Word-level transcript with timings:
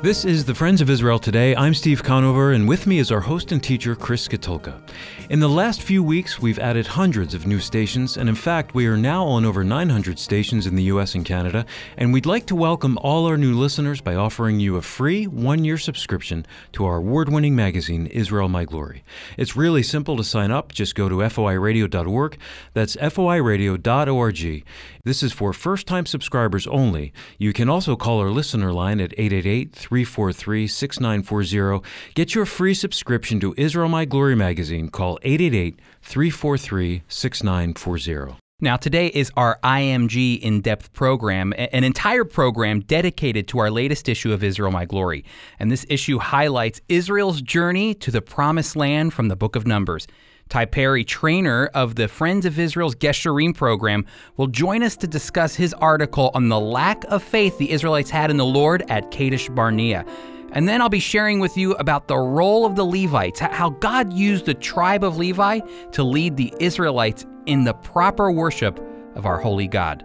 This 0.00 0.24
is 0.24 0.44
the 0.44 0.54
Friends 0.54 0.80
of 0.80 0.90
Israel 0.90 1.18
Today. 1.18 1.56
I'm 1.56 1.74
Steve 1.74 2.04
Conover, 2.04 2.52
and 2.52 2.68
with 2.68 2.86
me 2.86 3.00
is 3.00 3.10
our 3.10 3.18
host 3.18 3.50
and 3.50 3.60
teacher, 3.60 3.96
Chris 3.96 4.28
Katulka. 4.28 4.80
In 5.28 5.40
the 5.40 5.48
last 5.48 5.82
few 5.82 6.04
weeks, 6.04 6.38
we've 6.38 6.60
added 6.60 6.86
hundreds 6.86 7.34
of 7.34 7.48
new 7.48 7.58
stations, 7.58 8.16
and 8.16 8.28
in 8.28 8.36
fact, 8.36 8.76
we 8.76 8.86
are 8.86 8.96
now 8.96 9.26
on 9.26 9.44
over 9.44 9.64
900 9.64 10.20
stations 10.20 10.68
in 10.68 10.76
the 10.76 10.84
US 10.84 11.16
and 11.16 11.24
Canada, 11.24 11.66
and 11.96 12.12
we'd 12.12 12.26
like 12.26 12.46
to 12.46 12.54
welcome 12.54 12.96
all 13.02 13.26
our 13.26 13.36
new 13.36 13.52
listeners 13.52 14.00
by 14.00 14.14
offering 14.14 14.60
you 14.60 14.76
a 14.76 14.82
free 14.82 15.26
one 15.26 15.64
year 15.64 15.76
subscription 15.76 16.46
to 16.72 16.84
our 16.84 16.98
award 16.98 17.28
winning 17.28 17.56
magazine, 17.56 18.06
Israel 18.06 18.48
My 18.48 18.64
Glory. 18.64 19.02
It's 19.36 19.56
really 19.56 19.82
simple 19.82 20.16
to 20.16 20.24
sign 20.24 20.52
up. 20.52 20.72
Just 20.72 20.94
go 20.94 21.08
to 21.08 21.16
foiradio.org. 21.16 22.38
That's 22.72 22.94
foiradio.org. 22.94 24.64
This 25.04 25.22
is 25.22 25.32
for 25.32 25.52
first 25.52 25.86
time 25.86 26.06
subscribers 26.06 26.66
only. 26.68 27.12
You 27.36 27.52
can 27.52 27.68
also 27.68 27.96
call 27.96 28.20
our 28.20 28.30
listener 28.30 28.72
line 28.72 29.00
at 29.00 29.12
888 29.18 29.87
343 29.88 30.66
6940. 30.66 31.88
Get 32.14 32.34
your 32.34 32.44
free 32.44 32.74
subscription 32.74 33.40
to 33.40 33.54
Israel 33.56 33.88
My 33.88 34.04
Glory 34.04 34.36
magazine. 34.36 34.90
Call 34.90 35.18
888 35.22 35.80
343 36.02 37.02
6940. 37.08 38.36
Now, 38.60 38.76
today 38.76 39.06
is 39.06 39.30
our 39.34 39.58
IMG 39.64 40.40
in 40.40 40.60
depth 40.60 40.92
program, 40.92 41.54
an 41.56 41.84
entire 41.84 42.24
program 42.24 42.80
dedicated 42.80 43.48
to 43.48 43.60
our 43.60 43.70
latest 43.70 44.10
issue 44.10 44.32
of 44.32 44.44
Israel 44.44 44.72
My 44.72 44.84
Glory. 44.84 45.24
And 45.58 45.70
this 45.70 45.86
issue 45.88 46.18
highlights 46.18 46.82
Israel's 46.90 47.40
journey 47.40 47.94
to 47.94 48.10
the 48.10 48.20
promised 48.20 48.76
land 48.76 49.14
from 49.14 49.28
the 49.28 49.36
book 49.36 49.56
of 49.56 49.66
Numbers. 49.66 50.06
Ty 50.48 50.66
trainer 51.04 51.70
of 51.74 51.94
the 51.94 52.08
Friends 52.08 52.46
of 52.46 52.58
Israel's 52.58 52.94
Gesharim 52.94 53.54
program, 53.54 54.06
will 54.36 54.46
join 54.46 54.82
us 54.82 54.96
to 54.96 55.06
discuss 55.06 55.54
his 55.54 55.74
article 55.74 56.30
on 56.34 56.48
the 56.48 56.60
lack 56.60 57.04
of 57.04 57.22
faith 57.22 57.58
the 57.58 57.70
Israelites 57.70 58.10
had 58.10 58.30
in 58.30 58.36
the 58.36 58.44
Lord 58.44 58.82
at 58.88 59.10
Kadesh 59.10 59.48
Barnea. 59.48 60.04
And 60.52 60.66
then 60.66 60.80
I'll 60.80 60.88
be 60.88 60.98
sharing 60.98 61.40
with 61.40 61.56
you 61.56 61.72
about 61.74 62.08
the 62.08 62.16
role 62.16 62.64
of 62.64 62.74
the 62.74 62.84
Levites, 62.84 63.40
how 63.40 63.70
God 63.70 64.12
used 64.12 64.46
the 64.46 64.54
tribe 64.54 65.04
of 65.04 65.18
Levi 65.18 65.60
to 65.92 66.02
lead 66.02 66.36
the 66.36 66.54
Israelites 66.58 67.26
in 67.44 67.64
the 67.64 67.74
proper 67.74 68.30
worship 68.30 68.80
of 69.14 69.26
our 69.26 69.38
holy 69.38 69.68
God. 69.68 70.04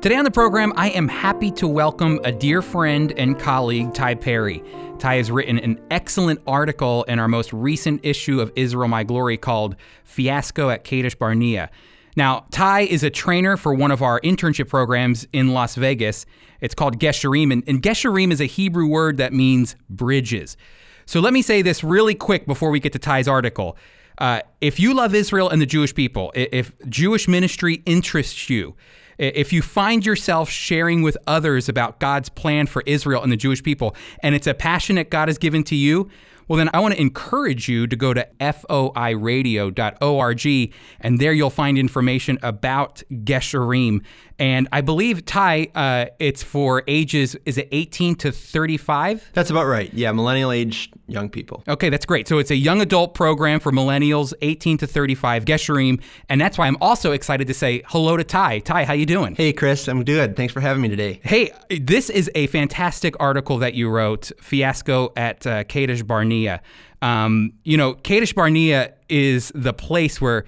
Today 0.00 0.14
on 0.14 0.24
the 0.24 0.30
program, 0.30 0.72
I 0.76 0.90
am 0.90 1.08
happy 1.08 1.50
to 1.50 1.66
welcome 1.66 2.20
a 2.22 2.30
dear 2.30 2.62
friend 2.62 3.12
and 3.16 3.36
colleague, 3.36 3.92
Ty 3.94 4.14
Perry. 4.14 4.62
Ty 5.00 5.16
has 5.16 5.28
written 5.28 5.58
an 5.58 5.80
excellent 5.90 6.40
article 6.46 7.02
in 7.08 7.18
our 7.18 7.26
most 7.26 7.52
recent 7.52 8.04
issue 8.04 8.40
of 8.40 8.52
Israel 8.54 8.86
My 8.86 9.02
Glory 9.02 9.36
called 9.36 9.74
Fiasco 10.04 10.70
at 10.70 10.84
Kadesh 10.84 11.16
Barnea. 11.16 11.68
Now, 12.14 12.46
Ty 12.52 12.82
is 12.82 13.02
a 13.02 13.10
trainer 13.10 13.56
for 13.56 13.74
one 13.74 13.90
of 13.90 14.00
our 14.00 14.20
internship 14.20 14.68
programs 14.68 15.26
in 15.32 15.48
Las 15.52 15.74
Vegas. 15.74 16.26
It's 16.60 16.76
called 16.76 17.00
Gesharim, 17.00 17.52
and, 17.52 17.64
and 17.66 17.82
Gesharim 17.82 18.30
is 18.30 18.40
a 18.40 18.46
Hebrew 18.46 18.86
word 18.86 19.16
that 19.16 19.32
means 19.32 19.74
bridges. 19.90 20.56
So 21.06 21.18
let 21.18 21.32
me 21.32 21.42
say 21.42 21.60
this 21.60 21.82
really 21.82 22.14
quick 22.14 22.46
before 22.46 22.70
we 22.70 22.78
get 22.78 22.92
to 22.92 23.00
Ty's 23.00 23.26
article. 23.26 23.76
Uh, 24.18 24.42
if 24.60 24.78
you 24.78 24.94
love 24.94 25.12
Israel 25.12 25.50
and 25.50 25.60
the 25.60 25.66
Jewish 25.66 25.92
people, 25.92 26.30
if 26.36 26.72
Jewish 26.88 27.26
ministry 27.26 27.82
interests 27.84 28.48
you, 28.48 28.76
if 29.18 29.52
you 29.52 29.62
find 29.62 30.06
yourself 30.06 30.48
sharing 30.48 31.02
with 31.02 31.18
others 31.26 31.68
about 31.68 31.98
God's 31.98 32.28
plan 32.28 32.66
for 32.66 32.82
Israel 32.86 33.22
and 33.22 33.32
the 33.32 33.36
Jewish 33.36 33.62
people, 33.62 33.94
and 34.22 34.34
it's 34.34 34.46
a 34.46 34.54
passion 34.54 34.96
that 34.96 35.10
God 35.10 35.28
has 35.28 35.38
given 35.38 35.64
to 35.64 35.76
you, 35.76 36.08
well, 36.48 36.56
then 36.56 36.70
I 36.72 36.80
want 36.80 36.94
to 36.94 37.00
encourage 37.00 37.68
you 37.68 37.86
to 37.86 37.94
go 37.94 38.14
to 38.14 38.26
foiradio.org, 38.40 39.66
and 41.00 41.18
there 41.18 41.32
you'll 41.34 41.50
find 41.50 41.76
information 41.76 42.38
about 42.42 43.02
Gesharim. 43.12 44.02
And 44.38 44.68
I 44.72 44.82
believe, 44.82 45.24
Ty, 45.24 45.68
uh, 45.74 46.06
it's 46.20 46.44
for 46.44 46.84
ages, 46.86 47.36
is 47.44 47.58
it 47.58 47.68
18 47.72 48.14
to 48.16 48.30
35? 48.30 49.30
That's 49.32 49.50
about 49.50 49.66
right. 49.66 49.92
Yeah, 49.92 50.12
millennial 50.12 50.52
age 50.52 50.90
young 51.08 51.28
people. 51.28 51.64
Okay, 51.66 51.88
that's 51.88 52.06
great. 52.06 52.28
So 52.28 52.38
it's 52.38 52.52
a 52.52 52.56
young 52.56 52.80
adult 52.80 53.14
program 53.14 53.58
for 53.58 53.72
millennials, 53.72 54.32
18 54.40 54.78
to 54.78 54.86
35, 54.86 55.44
Gesharim. 55.44 56.00
And 56.28 56.40
that's 56.40 56.56
why 56.56 56.68
I'm 56.68 56.76
also 56.80 57.10
excited 57.12 57.48
to 57.48 57.54
say 57.54 57.82
hello 57.88 58.16
to 58.16 58.22
Ty. 58.22 58.60
Ty, 58.60 58.84
how 58.84 58.92
you 58.92 59.06
doing? 59.06 59.34
Hey, 59.34 59.52
Chris. 59.52 59.88
I'm 59.88 60.04
good. 60.04 60.36
Thanks 60.36 60.52
for 60.52 60.60
having 60.60 60.82
me 60.82 60.88
today. 60.88 61.20
Hey, 61.24 61.50
this 61.80 62.08
is 62.08 62.30
a 62.36 62.46
fantastic 62.46 63.16
article 63.18 63.58
that 63.58 63.74
you 63.74 63.88
wrote, 63.88 64.30
Fiasco 64.40 65.12
at 65.16 65.46
uh, 65.48 65.64
Kadesh 65.64 66.02
Barnea. 66.02 66.62
Um, 67.02 67.54
you 67.64 67.76
know, 67.76 67.94
Kadesh 67.94 68.32
Barnea 68.32 68.94
is 69.08 69.50
the 69.54 69.72
place 69.72 70.20
where 70.20 70.44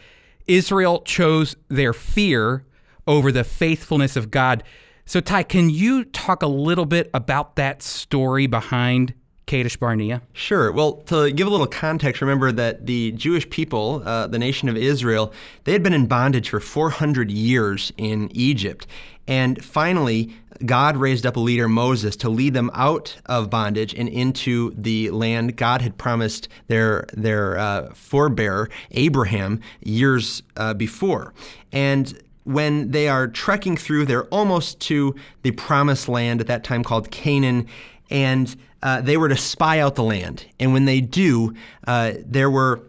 Israel 0.46 1.02
chose 1.02 1.56
their 1.68 1.92
fear 1.92 2.64
over 3.06 3.32
the 3.32 3.44
faithfulness 3.44 4.16
of 4.16 4.30
God. 4.30 4.62
So, 5.04 5.20
Ty, 5.20 5.44
can 5.44 5.70
you 5.70 6.04
talk 6.04 6.42
a 6.42 6.46
little 6.46 6.86
bit 6.86 7.10
about 7.12 7.56
that 7.56 7.82
story 7.82 8.46
behind 8.46 9.14
Kadesh 9.46 9.76
Barnea? 9.76 10.22
Sure. 10.32 10.70
Well, 10.70 10.92
to 11.06 11.32
give 11.32 11.48
a 11.48 11.50
little 11.50 11.66
context, 11.66 12.22
remember 12.22 12.52
that 12.52 12.86
the 12.86 13.10
Jewish 13.12 13.50
people, 13.50 14.02
uh, 14.04 14.28
the 14.28 14.38
nation 14.38 14.68
of 14.68 14.76
Israel, 14.76 15.32
they 15.64 15.72
had 15.72 15.82
been 15.82 15.92
in 15.92 16.06
bondage 16.06 16.50
for 16.50 16.60
400 16.60 17.32
years 17.32 17.92
in 17.96 18.30
Egypt. 18.32 18.86
And 19.26 19.64
finally, 19.64 20.32
God 20.64 20.96
raised 20.96 21.26
up 21.26 21.36
a 21.36 21.40
leader, 21.40 21.68
Moses, 21.68 22.14
to 22.16 22.28
lead 22.28 22.54
them 22.54 22.70
out 22.74 23.16
of 23.26 23.50
bondage 23.50 23.94
and 23.94 24.08
into 24.08 24.72
the 24.76 25.10
land 25.10 25.56
God 25.56 25.82
had 25.82 25.96
promised 25.98 26.48
their 26.68 27.06
their 27.12 27.58
uh, 27.58 27.94
forebear 27.94 28.68
Abraham 28.92 29.60
years 29.80 30.42
uh, 30.56 30.74
before. 30.74 31.34
And 31.72 32.16
when 32.52 32.90
they 32.90 33.08
are 33.08 33.28
trekking 33.28 33.76
through, 33.76 34.06
they're 34.06 34.26
almost 34.26 34.80
to 34.80 35.14
the 35.42 35.52
promised 35.52 36.08
land 36.08 36.40
at 36.40 36.46
that 36.48 36.64
time 36.64 36.82
called 36.82 37.10
Canaan, 37.10 37.66
and 38.10 38.54
uh, 38.82 39.00
they 39.00 39.16
were 39.16 39.28
to 39.28 39.36
spy 39.36 39.78
out 39.78 39.94
the 39.94 40.02
land. 40.02 40.46
And 40.58 40.72
when 40.72 40.84
they 40.84 41.00
do, 41.00 41.54
uh, 41.86 42.14
there 42.24 42.50
were 42.50 42.82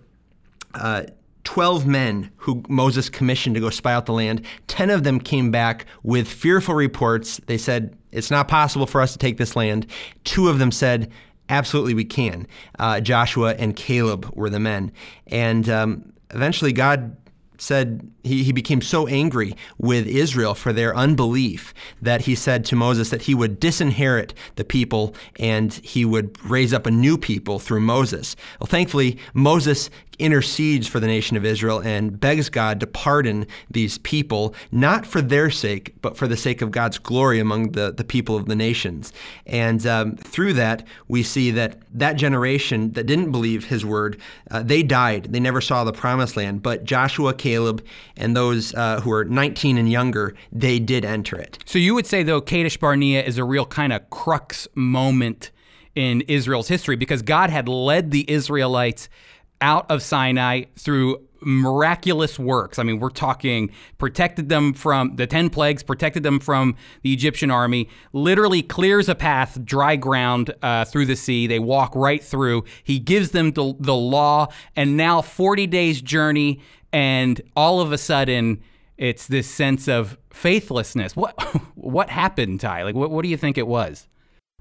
uh, 0.74 1.04
12 1.44 1.86
men 1.86 2.32
who 2.38 2.64
Moses 2.70 3.10
commissioned 3.10 3.56
to 3.56 3.62
go 3.62 3.70
spy 3.70 3.94
out 3.94 4.06
the 4.06 4.14
land. 4.14 4.46
10 4.68 4.90
of 4.90 5.04
them 5.04 5.20
came 5.20 5.52
back 5.52 5.86
with 6.04 6.28
fearful 6.28 6.76
reports. 6.76 7.40
They 7.48 7.58
said, 7.58 7.96
It's 8.12 8.32
not 8.32 8.48
possible 8.48 8.88
for 8.88 9.02
us 9.02 9.12
to 9.14 9.18
take 9.18 9.38
this 9.38 9.56
land. 9.56 9.88
Two 10.24 10.48
of 10.48 10.60
them 10.60 10.72
said, 10.72 11.12
Absolutely, 11.50 11.94
we 11.94 12.06
can. 12.06 12.48
Uh, 12.80 13.02
Joshua 13.02 13.56
and 13.56 13.76
Caleb 13.76 14.30
were 14.34 14.50
the 14.50 14.60
men. 14.60 14.92
And 15.28 15.68
um, 15.68 16.14
eventually, 16.30 16.72
God 16.72 17.18
said 17.62 18.10
he, 18.24 18.44
he 18.44 18.52
became 18.52 18.82
so 18.82 19.06
angry 19.06 19.56
with 19.78 20.08
Israel 20.08 20.56
for 20.56 20.74
their 20.74 20.96
unbelief 20.96 21.76
that 22.02 22.22
he 22.22 22.34
said 22.34 22.66
to 22.66 22.76
Moses 22.76 23.12
that 23.12 23.24
he 23.24 23.36
would 23.36 23.60
disinherit 23.60 24.34
the 24.56 24.64
people 24.64 25.14
and 25.38 25.72
he 25.76 26.04
would 26.04 26.44
raise 26.44 26.74
up 26.74 26.88
a 26.88 26.92
new 26.92 27.20
people 27.20 27.60
through 27.60 27.82
Moses. 27.82 28.36
Well, 28.60 28.66
thankfully, 28.66 29.20
Moses 29.36 29.92
intercedes 30.22 30.88
for 30.88 31.00
the 31.00 31.08
nation 31.08 31.36
of 31.36 31.46
Israel 31.46 31.80
and 31.80 32.20
begs 32.20 32.50
God 32.50 32.80
to 32.80 32.88
pardon 32.88 33.48
these 33.70 33.98
people, 33.98 34.54
not 34.72 35.06
for 35.06 35.22
their 35.22 35.50
sake, 35.50 35.96
but 36.02 36.16
for 36.16 36.28
the 36.28 36.38
sake 36.38 36.62
of 36.62 36.72
God's 36.72 36.98
glory 36.98 37.40
among 37.40 37.72
the, 37.72 37.92
the 37.92 38.04
people 38.04 38.36
of 38.36 38.46
the 38.46 38.56
nations. 38.56 39.12
And 39.46 39.86
um, 39.86 40.16
through 40.16 40.54
that, 40.54 40.86
we 41.08 41.24
see 41.24 41.52
that 41.52 41.80
that 41.94 42.14
generation 42.14 42.92
that 42.94 43.06
didn't 43.06 43.32
believe 43.32 43.66
his 43.66 43.86
word, 43.86 44.20
uh, 44.50 44.64
they 44.64 44.84
died. 44.84 45.32
They 45.32 45.40
never 45.40 45.62
saw 45.62 45.84
the 45.84 45.94
promised 45.94 46.38
land. 46.38 46.62
But 46.62 46.84
Joshua, 46.84 47.34
Caleb, 47.34 47.84
and 48.16 48.36
those 48.36 48.74
uh, 48.76 49.02
who 49.02 49.12
are 49.12 49.26
19 49.26 49.78
and 49.78 49.92
younger, 49.92 50.36
they 50.52 50.80
did 50.80 51.04
enter 51.04 51.36
it. 51.36 51.58
So 51.66 51.80
you 51.80 51.96
would 51.96 52.06
say, 52.06 52.24
though, 52.24 52.42
Kadesh 52.42 52.78
Barnea 52.78 53.24
is 53.24 53.38
a 53.38 53.44
real 53.44 53.66
kind 53.66 53.92
of 53.92 54.10
crux 54.10 54.68
moment 54.76 55.52
in 55.96 56.22
Israel's 56.22 56.68
history 56.68 56.96
because 56.96 57.22
God 57.22 57.50
had 57.50 57.68
led 57.68 58.12
the 58.12 58.30
Israelites 58.30 59.10
out 59.62 59.90
of 59.90 60.02
Sinai 60.02 60.64
through 60.76 61.28
miraculous 61.42 62.38
works. 62.38 62.80
I 62.80 62.84
mean, 62.84 63.00
we're 63.00 63.10
talking 63.10 63.72
protected 63.98 64.50
them 64.50 64.74
from 64.74 65.16
the 65.16 65.28
10 65.28 65.50
plagues, 65.50 65.84
protected 65.84 66.24
them 66.24 66.40
from 66.40 66.76
the 67.02 67.14
Egyptian 67.14 67.52
army, 67.52 67.90
literally 68.14 68.62
clears 68.62 69.10
a 69.10 69.16
path, 69.16 69.64
dry 69.66 69.96
ground 69.96 70.54
uh, 70.62 70.86
through 70.86 71.08
the 71.08 71.16
sea. 71.16 71.48
They 71.48 71.60
walk 71.60 71.96
right 71.96 72.24
through. 72.24 72.64
He 72.84 73.00
gives 73.00 73.32
them 73.32 73.52
the, 73.52 73.74
the 73.80 73.96
law, 73.96 74.48
and 74.76 74.96
now 74.96 75.22
40 75.22 75.68
days' 75.68 76.02
journey, 76.02 76.62
and 76.94 77.42
all 77.56 77.82
of 77.82 77.92
a 77.92 77.98
sudden, 77.98 78.62
it's 78.98 79.26
this 79.26 79.48
sense 79.48 79.88
of 79.88 80.18
faithlessness. 80.30 81.16
What 81.16 81.40
what 81.76 82.10
happened, 82.10 82.60
Ty? 82.60 82.84
Like, 82.84 82.96
what, 82.96 83.10
what 83.10 83.24
do 83.24 83.30
you 83.30 83.38
think 83.38 83.58
it 83.58 83.68
was? 83.68 84.08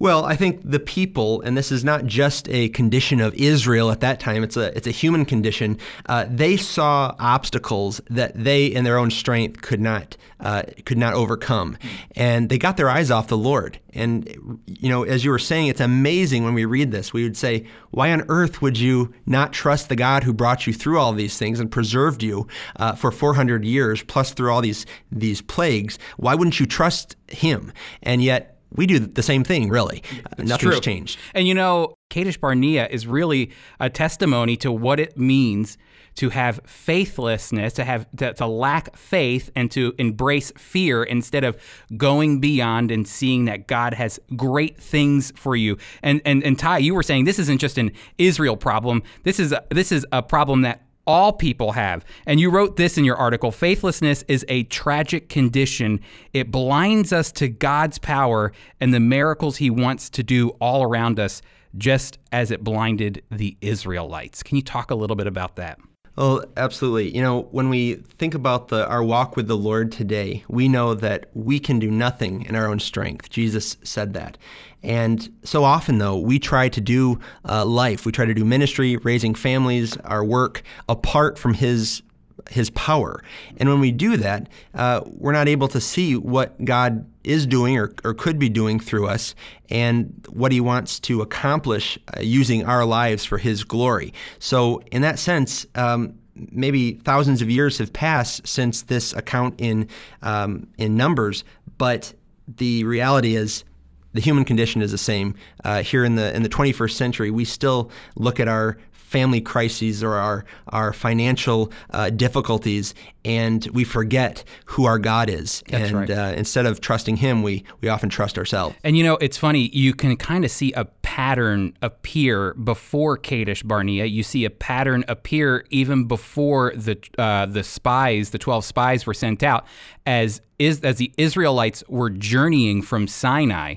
Well, 0.00 0.24
I 0.24 0.34
think 0.34 0.62
the 0.64 0.80
people, 0.80 1.42
and 1.42 1.58
this 1.58 1.70
is 1.70 1.84
not 1.84 2.06
just 2.06 2.48
a 2.48 2.70
condition 2.70 3.20
of 3.20 3.34
Israel 3.34 3.90
at 3.90 4.00
that 4.00 4.18
time; 4.18 4.42
it's 4.42 4.56
a 4.56 4.74
it's 4.74 4.86
a 4.86 4.90
human 4.90 5.26
condition. 5.26 5.76
Uh, 6.06 6.24
they 6.26 6.56
saw 6.56 7.14
obstacles 7.18 8.00
that 8.08 8.32
they, 8.34 8.64
in 8.64 8.84
their 8.84 8.96
own 8.96 9.10
strength, 9.10 9.60
could 9.60 9.78
not 9.78 10.16
uh, 10.40 10.62
could 10.86 10.96
not 10.96 11.12
overcome, 11.12 11.76
and 12.16 12.48
they 12.48 12.56
got 12.56 12.78
their 12.78 12.88
eyes 12.88 13.10
off 13.10 13.28
the 13.28 13.36
Lord. 13.36 13.78
And 13.92 14.58
you 14.64 14.88
know, 14.88 15.02
as 15.02 15.22
you 15.22 15.30
were 15.30 15.38
saying, 15.38 15.66
it's 15.66 15.82
amazing 15.82 16.44
when 16.44 16.54
we 16.54 16.64
read 16.64 16.92
this. 16.92 17.12
We 17.12 17.24
would 17.24 17.36
say, 17.36 17.66
"Why 17.90 18.10
on 18.10 18.24
earth 18.30 18.62
would 18.62 18.78
you 18.78 19.12
not 19.26 19.52
trust 19.52 19.90
the 19.90 19.96
God 19.96 20.24
who 20.24 20.32
brought 20.32 20.66
you 20.66 20.72
through 20.72 20.98
all 20.98 21.12
these 21.12 21.36
things 21.36 21.60
and 21.60 21.70
preserved 21.70 22.22
you 22.22 22.48
uh, 22.76 22.94
for 22.94 23.10
400 23.10 23.66
years, 23.66 24.02
plus 24.02 24.32
through 24.32 24.50
all 24.50 24.62
these 24.62 24.86
these 25.12 25.42
plagues? 25.42 25.98
Why 26.16 26.34
wouldn't 26.34 26.58
you 26.58 26.64
trust 26.64 27.16
Him?" 27.28 27.70
And 28.02 28.22
yet 28.22 28.56
we 28.72 28.86
do 28.86 28.98
the 28.98 29.22
same 29.22 29.44
thing, 29.44 29.68
really. 29.68 30.02
Uh, 30.24 30.42
nothing's 30.42 30.74
true. 30.74 30.80
changed. 30.80 31.18
And 31.34 31.46
you 31.48 31.54
know, 31.54 31.94
Kadesh 32.08 32.36
Barnea 32.36 32.86
is 32.88 33.06
really 33.06 33.50
a 33.78 33.90
testimony 33.90 34.56
to 34.58 34.70
what 34.72 35.00
it 35.00 35.18
means 35.18 35.76
to 36.16 36.30
have 36.30 36.60
faithlessness, 36.66 37.72
to 37.74 37.84
have 37.84 38.06
to, 38.16 38.34
to, 38.34 38.46
lack 38.46 38.96
faith, 38.96 39.50
and 39.54 39.70
to 39.70 39.94
embrace 39.98 40.52
fear 40.56 41.02
instead 41.02 41.44
of 41.44 41.56
going 41.96 42.40
beyond 42.40 42.90
and 42.90 43.06
seeing 43.06 43.44
that 43.46 43.66
God 43.66 43.94
has 43.94 44.18
great 44.36 44.76
things 44.76 45.32
for 45.36 45.56
you. 45.56 45.78
And 46.02 46.20
and 46.24 46.42
and 46.44 46.58
Ty, 46.58 46.78
you 46.78 46.94
were 46.94 47.02
saying 47.02 47.24
this 47.24 47.38
isn't 47.38 47.58
just 47.58 47.78
an 47.78 47.92
Israel 48.18 48.56
problem. 48.56 49.02
This 49.22 49.38
is 49.40 49.52
a, 49.52 49.64
this 49.70 49.92
is 49.92 50.04
a 50.12 50.22
problem 50.22 50.62
that 50.62 50.82
all 51.10 51.32
people 51.32 51.72
have. 51.72 52.04
And 52.24 52.38
you 52.38 52.50
wrote 52.50 52.76
this 52.76 52.96
in 52.96 53.04
your 53.04 53.16
article 53.16 53.50
faithlessness 53.50 54.24
is 54.28 54.46
a 54.48 54.62
tragic 54.64 55.28
condition. 55.28 56.00
It 56.32 56.52
blinds 56.52 57.12
us 57.12 57.32
to 57.32 57.48
God's 57.48 57.98
power 57.98 58.52
and 58.80 58.94
the 58.94 59.00
miracles 59.00 59.56
he 59.56 59.70
wants 59.70 60.08
to 60.10 60.22
do 60.22 60.50
all 60.60 60.84
around 60.84 61.18
us, 61.18 61.42
just 61.76 62.18
as 62.30 62.52
it 62.52 62.62
blinded 62.62 63.22
the 63.30 63.56
Israelites. 63.60 64.44
Can 64.44 64.56
you 64.56 64.62
talk 64.62 64.92
a 64.92 64.94
little 64.94 65.16
bit 65.16 65.26
about 65.26 65.56
that? 65.56 65.80
Oh, 66.18 66.44
absolutely. 66.56 67.14
You 67.14 67.22
know, 67.22 67.42
when 67.50 67.68
we 67.68 67.94
think 67.94 68.34
about 68.34 68.68
the, 68.68 68.86
our 68.88 69.02
walk 69.02 69.36
with 69.36 69.46
the 69.46 69.56
Lord 69.56 69.92
today, 69.92 70.44
we 70.48 70.68
know 70.68 70.94
that 70.94 71.30
we 71.34 71.58
can 71.60 71.78
do 71.78 71.90
nothing 71.90 72.42
in 72.42 72.56
our 72.56 72.66
own 72.66 72.80
strength. 72.80 73.30
Jesus 73.30 73.76
said 73.82 74.12
that. 74.14 74.36
And 74.82 75.30
so 75.44 75.64
often, 75.64 75.98
though, 75.98 76.18
we 76.18 76.38
try 76.38 76.68
to 76.68 76.80
do 76.80 77.20
uh, 77.48 77.64
life, 77.64 78.04
we 78.04 78.12
try 78.12 78.24
to 78.24 78.34
do 78.34 78.44
ministry, 78.44 78.96
raising 78.96 79.34
families, 79.34 79.96
our 79.98 80.24
work 80.24 80.62
apart 80.88 81.38
from 81.38 81.54
His 81.54 82.02
his 82.48 82.70
power. 82.70 83.22
And 83.56 83.68
when 83.68 83.80
we 83.80 83.92
do 83.92 84.16
that, 84.16 84.48
uh, 84.74 85.02
we're 85.06 85.32
not 85.32 85.48
able 85.48 85.68
to 85.68 85.80
see 85.80 86.16
what 86.16 86.64
God 86.64 87.06
is 87.24 87.46
doing 87.46 87.78
or, 87.78 87.92
or 88.04 88.14
could 88.14 88.38
be 88.38 88.48
doing 88.48 88.80
through 88.80 89.06
us 89.06 89.34
and 89.68 90.26
what 90.30 90.52
he 90.52 90.60
wants 90.60 90.98
to 91.00 91.20
accomplish 91.22 91.98
uh, 92.16 92.20
using 92.20 92.64
our 92.64 92.84
lives 92.84 93.24
for 93.24 93.38
his 93.38 93.64
glory. 93.64 94.12
So, 94.38 94.82
in 94.90 95.02
that 95.02 95.18
sense, 95.18 95.66
um, 95.74 96.14
maybe 96.34 96.94
thousands 96.94 97.42
of 97.42 97.50
years 97.50 97.78
have 97.78 97.92
passed 97.92 98.46
since 98.46 98.82
this 98.82 99.12
account 99.12 99.54
in 99.58 99.88
um, 100.22 100.66
in 100.78 100.96
Numbers, 100.96 101.44
but 101.78 102.14
the 102.56 102.84
reality 102.84 103.36
is 103.36 103.64
the 104.12 104.20
human 104.20 104.44
condition 104.44 104.82
is 104.82 104.90
the 104.90 104.98
same. 104.98 105.34
Uh, 105.64 105.82
here 105.82 106.04
in 106.04 106.16
the 106.16 106.34
in 106.34 106.42
the 106.42 106.48
21st 106.48 106.92
century, 106.92 107.30
we 107.30 107.44
still 107.44 107.90
look 108.16 108.40
at 108.40 108.48
our 108.48 108.78
family 109.10 109.40
crises 109.40 110.04
or 110.04 110.14
our 110.14 110.44
our 110.68 110.92
financial 110.92 111.72
uh, 111.90 112.10
difficulties, 112.10 112.94
and 113.24 113.66
we 113.72 113.82
forget 113.82 114.44
who 114.66 114.86
our 114.86 114.98
God 114.98 115.28
is. 115.28 115.62
That's 115.68 115.90
and 115.90 115.98
right. 115.98 116.10
uh, 116.10 116.32
instead 116.36 116.64
of 116.64 116.80
trusting 116.80 117.16
Him, 117.16 117.42
we 117.42 117.64
we 117.80 117.88
often 117.88 118.08
trust 118.08 118.38
ourselves. 118.38 118.76
And 118.84 118.96
you 118.96 119.02
know, 119.02 119.16
it's 119.16 119.36
funny. 119.36 119.68
You 119.72 119.92
can 119.94 120.16
kind 120.16 120.44
of 120.44 120.50
see 120.50 120.72
a 120.72 120.84
pattern 121.02 121.76
appear 121.82 122.54
before 122.54 123.16
Kadesh 123.16 123.64
Barnea. 123.64 124.04
You 124.04 124.22
see 124.22 124.44
a 124.44 124.50
pattern 124.50 125.04
appear 125.08 125.64
even 125.70 126.04
before 126.04 126.72
the 126.76 126.96
uh, 127.18 127.46
the 127.46 127.64
spies, 127.64 128.30
the 128.30 128.38
twelve 128.38 128.64
spies, 128.64 129.06
were 129.06 129.14
sent 129.14 129.42
out 129.42 129.66
as 130.06 130.40
is 130.60 130.80
as 130.82 130.96
the 130.96 131.12
Israelites 131.18 131.82
were 131.88 132.10
journeying 132.10 132.82
from 132.82 133.08
Sinai 133.08 133.76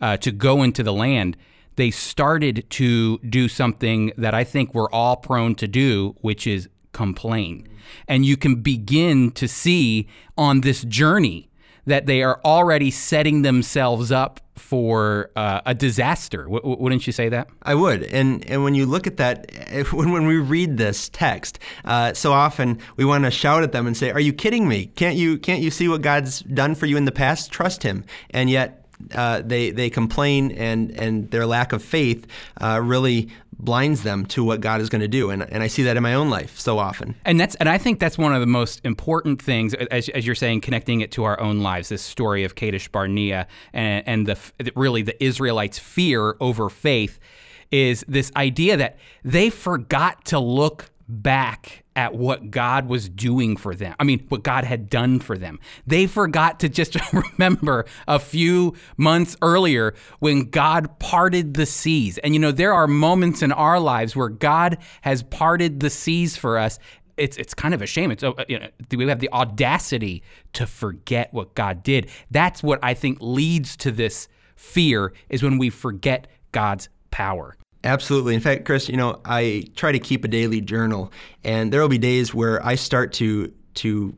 uh, 0.00 0.16
to 0.18 0.30
go 0.30 0.62
into 0.62 0.84
the 0.84 0.92
land, 0.92 1.36
they 1.78 1.92
started 1.92 2.68
to 2.70 3.18
do 3.18 3.48
something 3.48 4.12
that 4.18 4.34
I 4.34 4.42
think 4.42 4.74
we're 4.74 4.90
all 4.90 5.16
prone 5.16 5.54
to 5.54 5.68
do, 5.68 6.16
which 6.20 6.44
is 6.44 6.68
complain. 6.92 7.68
And 8.08 8.26
you 8.26 8.36
can 8.36 8.56
begin 8.56 9.30
to 9.32 9.46
see 9.46 10.08
on 10.36 10.62
this 10.62 10.82
journey 10.82 11.48
that 11.86 12.06
they 12.06 12.22
are 12.22 12.40
already 12.44 12.90
setting 12.90 13.42
themselves 13.42 14.10
up 14.10 14.40
for 14.56 15.30
uh, 15.36 15.60
a 15.64 15.72
disaster. 15.72 16.42
W- 16.42 16.76
wouldn't 16.78 17.06
you 17.06 17.12
say 17.12 17.28
that? 17.28 17.48
I 17.62 17.76
would. 17.76 18.02
And 18.02 18.44
and 18.50 18.64
when 18.64 18.74
you 18.74 18.84
look 18.84 19.06
at 19.06 19.16
that, 19.18 19.50
when, 19.92 20.10
when 20.10 20.26
we 20.26 20.36
read 20.36 20.78
this 20.78 21.08
text, 21.08 21.60
uh, 21.84 22.12
so 22.12 22.32
often 22.32 22.80
we 22.96 23.04
want 23.04 23.24
to 23.24 23.30
shout 23.30 23.62
at 23.62 23.70
them 23.70 23.86
and 23.86 23.96
say, 23.96 24.10
"Are 24.10 24.20
you 24.20 24.32
kidding 24.32 24.66
me? 24.68 24.86
Can't 24.86 25.16
you 25.16 25.38
can't 25.38 25.62
you 25.62 25.70
see 25.70 25.86
what 25.88 26.02
God's 26.02 26.40
done 26.40 26.74
for 26.74 26.86
you 26.86 26.96
in 26.96 27.04
the 27.04 27.12
past? 27.12 27.52
Trust 27.52 27.84
Him." 27.84 28.04
And 28.30 28.50
yet 28.50 28.87
uh, 29.14 29.42
they 29.44 29.70
they 29.70 29.90
complain 29.90 30.50
and 30.52 30.90
and 30.92 31.30
their 31.30 31.46
lack 31.46 31.72
of 31.72 31.82
faith 31.82 32.26
uh, 32.60 32.80
really 32.82 33.28
blinds 33.60 34.02
them 34.02 34.24
to 34.24 34.44
what 34.44 34.60
God 34.60 34.80
is 34.80 34.88
going 34.88 35.00
to 35.00 35.08
do, 35.08 35.30
and 35.30 35.42
and 35.42 35.62
I 35.62 35.66
see 35.66 35.82
that 35.84 35.96
in 35.96 36.02
my 36.02 36.14
own 36.14 36.30
life 36.30 36.58
so 36.58 36.78
often. 36.78 37.14
And 37.24 37.38
that's 37.38 37.54
and 37.56 37.68
I 37.68 37.78
think 37.78 38.00
that's 38.00 38.18
one 38.18 38.34
of 38.34 38.40
the 38.40 38.46
most 38.46 38.80
important 38.84 39.42
things, 39.42 39.74
as, 39.74 40.08
as 40.10 40.26
you're 40.26 40.34
saying, 40.34 40.60
connecting 40.60 41.00
it 41.00 41.10
to 41.12 41.24
our 41.24 41.40
own 41.40 41.60
lives. 41.60 41.88
This 41.88 42.02
story 42.02 42.44
of 42.44 42.54
Kadesh 42.54 42.88
Barnea 42.88 43.46
and 43.72 44.06
and 44.06 44.26
the 44.26 44.72
really 44.74 45.02
the 45.02 45.22
Israelites' 45.22 45.78
fear 45.78 46.36
over 46.40 46.68
faith 46.68 47.18
is 47.70 48.04
this 48.08 48.32
idea 48.36 48.76
that 48.76 48.98
they 49.24 49.50
forgot 49.50 50.24
to 50.26 50.38
look 50.38 50.90
back 51.08 51.84
at 51.96 52.14
what 52.14 52.50
God 52.50 52.86
was 52.86 53.08
doing 53.08 53.56
for 53.56 53.74
them. 53.74 53.94
I 53.98 54.04
mean, 54.04 54.26
what 54.28 54.42
God 54.42 54.64
had 54.64 54.90
done 54.90 55.20
for 55.20 55.38
them. 55.38 55.58
They 55.86 56.06
forgot 56.06 56.60
to 56.60 56.68
just 56.68 56.96
remember 57.38 57.86
a 58.06 58.18
few 58.18 58.74
months 58.96 59.36
earlier 59.40 59.94
when 60.18 60.50
God 60.50 60.98
parted 60.98 61.54
the 61.54 61.66
seas. 61.66 62.18
And 62.18 62.34
you 62.34 62.40
know, 62.40 62.52
there 62.52 62.74
are 62.74 62.86
moments 62.86 63.42
in 63.42 63.52
our 63.52 63.80
lives 63.80 64.14
where 64.14 64.28
God 64.28 64.78
has 65.00 65.22
parted 65.22 65.80
the 65.80 65.90
seas 65.90 66.36
for 66.36 66.58
us. 66.58 66.78
It's, 67.16 67.36
it's 67.36 67.54
kind 67.54 67.74
of 67.74 67.82
a 67.82 67.86
shame. 67.86 68.10
It's 68.10 68.22
uh, 68.22 68.32
you 68.48 68.60
know, 68.60 68.68
we 68.94 69.08
have 69.08 69.18
the 69.18 69.32
audacity 69.32 70.22
to 70.52 70.66
forget 70.66 71.32
what 71.32 71.54
God 71.54 71.82
did. 71.82 72.10
That's 72.30 72.62
what 72.62 72.78
I 72.82 72.94
think 72.94 73.18
leads 73.20 73.76
to 73.78 73.90
this 73.90 74.28
fear 74.54 75.12
is 75.28 75.42
when 75.42 75.58
we 75.58 75.70
forget 75.70 76.28
God's 76.52 76.88
power. 77.10 77.56
Absolutely. 77.88 78.34
In 78.34 78.40
fact, 78.40 78.66
Chris, 78.66 78.86
you 78.90 78.98
know, 78.98 79.18
I 79.24 79.64
try 79.74 79.92
to 79.92 79.98
keep 79.98 80.22
a 80.22 80.28
daily 80.28 80.60
journal, 80.60 81.10
and 81.42 81.72
there 81.72 81.80
will 81.80 81.88
be 81.88 81.96
days 81.96 82.34
where 82.34 82.64
I 82.64 82.74
start 82.74 83.14
to 83.14 83.50
to 83.76 84.14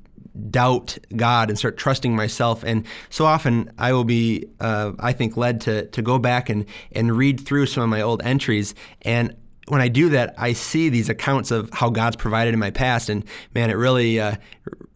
doubt 0.51 0.99
God 1.15 1.51
and 1.51 1.57
start 1.57 1.77
trusting 1.77 2.17
myself. 2.17 2.65
And 2.65 2.85
so 3.11 3.27
often 3.27 3.71
I 3.79 3.93
will 3.93 4.03
be, 4.05 4.47
uh, 4.59 4.93
I 4.99 5.13
think, 5.13 5.37
led 5.37 5.61
to 5.63 5.87
to 5.87 6.03
go 6.03 6.19
back 6.19 6.51
and 6.51 6.67
and 6.91 7.17
read 7.17 7.39
through 7.39 7.67
some 7.67 7.85
of 7.85 7.89
my 7.89 8.01
old 8.01 8.23
entries. 8.25 8.75
And 9.03 9.37
when 9.69 9.81
I 9.81 9.87
do 9.87 10.09
that, 10.09 10.35
I 10.37 10.53
see 10.53 10.89
these 10.89 11.09
accounts 11.09 11.53
of 11.53 11.71
how 11.73 11.91
God's 11.91 12.17
provided 12.17 12.55
in 12.55 12.59
my 12.59 12.73
past, 12.73 13.09
and 13.09 13.25
man, 13.55 13.71
it 13.71 13.75
really, 13.75 14.19
uh, 14.19 14.35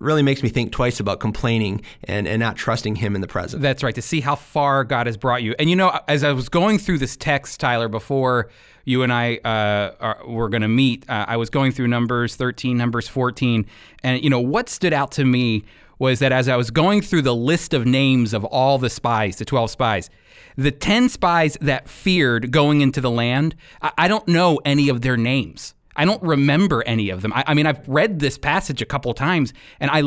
really 0.04 0.22
makes 0.22 0.42
me 0.42 0.48
think 0.48 0.72
twice 0.72 1.00
about 1.00 1.20
complaining 1.20 1.82
and, 2.04 2.28
and 2.28 2.40
not 2.40 2.56
trusting 2.56 2.96
Him 2.96 3.14
in 3.14 3.20
the 3.20 3.26
present. 3.26 3.62
That's 3.62 3.82
right. 3.82 3.94
To 3.94 4.02
see 4.02 4.20
how 4.20 4.36
far 4.36 4.84
God 4.84 5.06
has 5.06 5.16
brought 5.16 5.42
you, 5.42 5.54
and 5.58 5.68
you 5.70 5.76
know, 5.76 5.98
as 6.08 6.22
I 6.22 6.32
was 6.32 6.48
going 6.48 6.78
through 6.78 6.98
this 6.98 7.16
text, 7.16 7.60
Tyler, 7.60 7.88
before 7.88 8.48
you 8.84 9.02
and 9.02 9.12
I 9.12 9.36
uh, 9.38 9.94
are, 10.00 10.26
were 10.26 10.48
going 10.48 10.62
to 10.62 10.68
meet, 10.68 11.08
uh, 11.08 11.24
I 11.26 11.36
was 11.36 11.50
going 11.50 11.72
through 11.72 11.88
Numbers 11.88 12.36
13, 12.36 12.76
Numbers 12.76 13.08
14, 13.08 13.66
and 14.02 14.22
you 14.22 14.30
know 14.30 14.40
what 14.40 14.68
stood 14.68 14.92
out 14.92 15.12
to 15.12 15.24
me 15.24 15.64
was 15.98 16.18
that 16.18 16.32
as 16.32 16.48
I 16.48 16.56
was 16.56 16.70
going 16.70 17.00
through 17.00 17.22
the 17.22 17.34
list 17.34 17.72
of 17.72 17.86
names 17.86 18.34
of 18.34 18.44
all 18.44 18.78
the 18.78 18.90
spies, 18.90 19.36
the 19.36 19.44
12 19.44 19.70
spies, 19.70 20.10
the 20.56 20.70
10 20.70 21.08
spies 21.08 21.56
that 21.60 21.88
feared 21.88 22.50
going 22.50 22.80
into 22.80 23.00
the 23.00 23.10
land, 23.10 23.54
I, 23.80 23.92
I 23.98 24.08
don't 24.08 24.26
know 24.28 24.60
any 24.64 24.88
of 24.88 25.00
their 25.02 25.16
names. 25.16 25.74
I 25.96 26.04
don't 26.04 26.22
remember 26.22 26.82
any 26.86 27.10
of 27.10 27.22
them. 27.22 27.32
I, 27.32 27.44
I, 27.48 27.54
mean, 27.54 27.66
I've 27.66 27.86
read 27.88 28.18
this 28.18 28.38
passage 28.38 28.82
a 28.82 28.86
couple 28.86 29.14
times, 29.14 29.52
and 29.80 29.90
I 29.90 30.00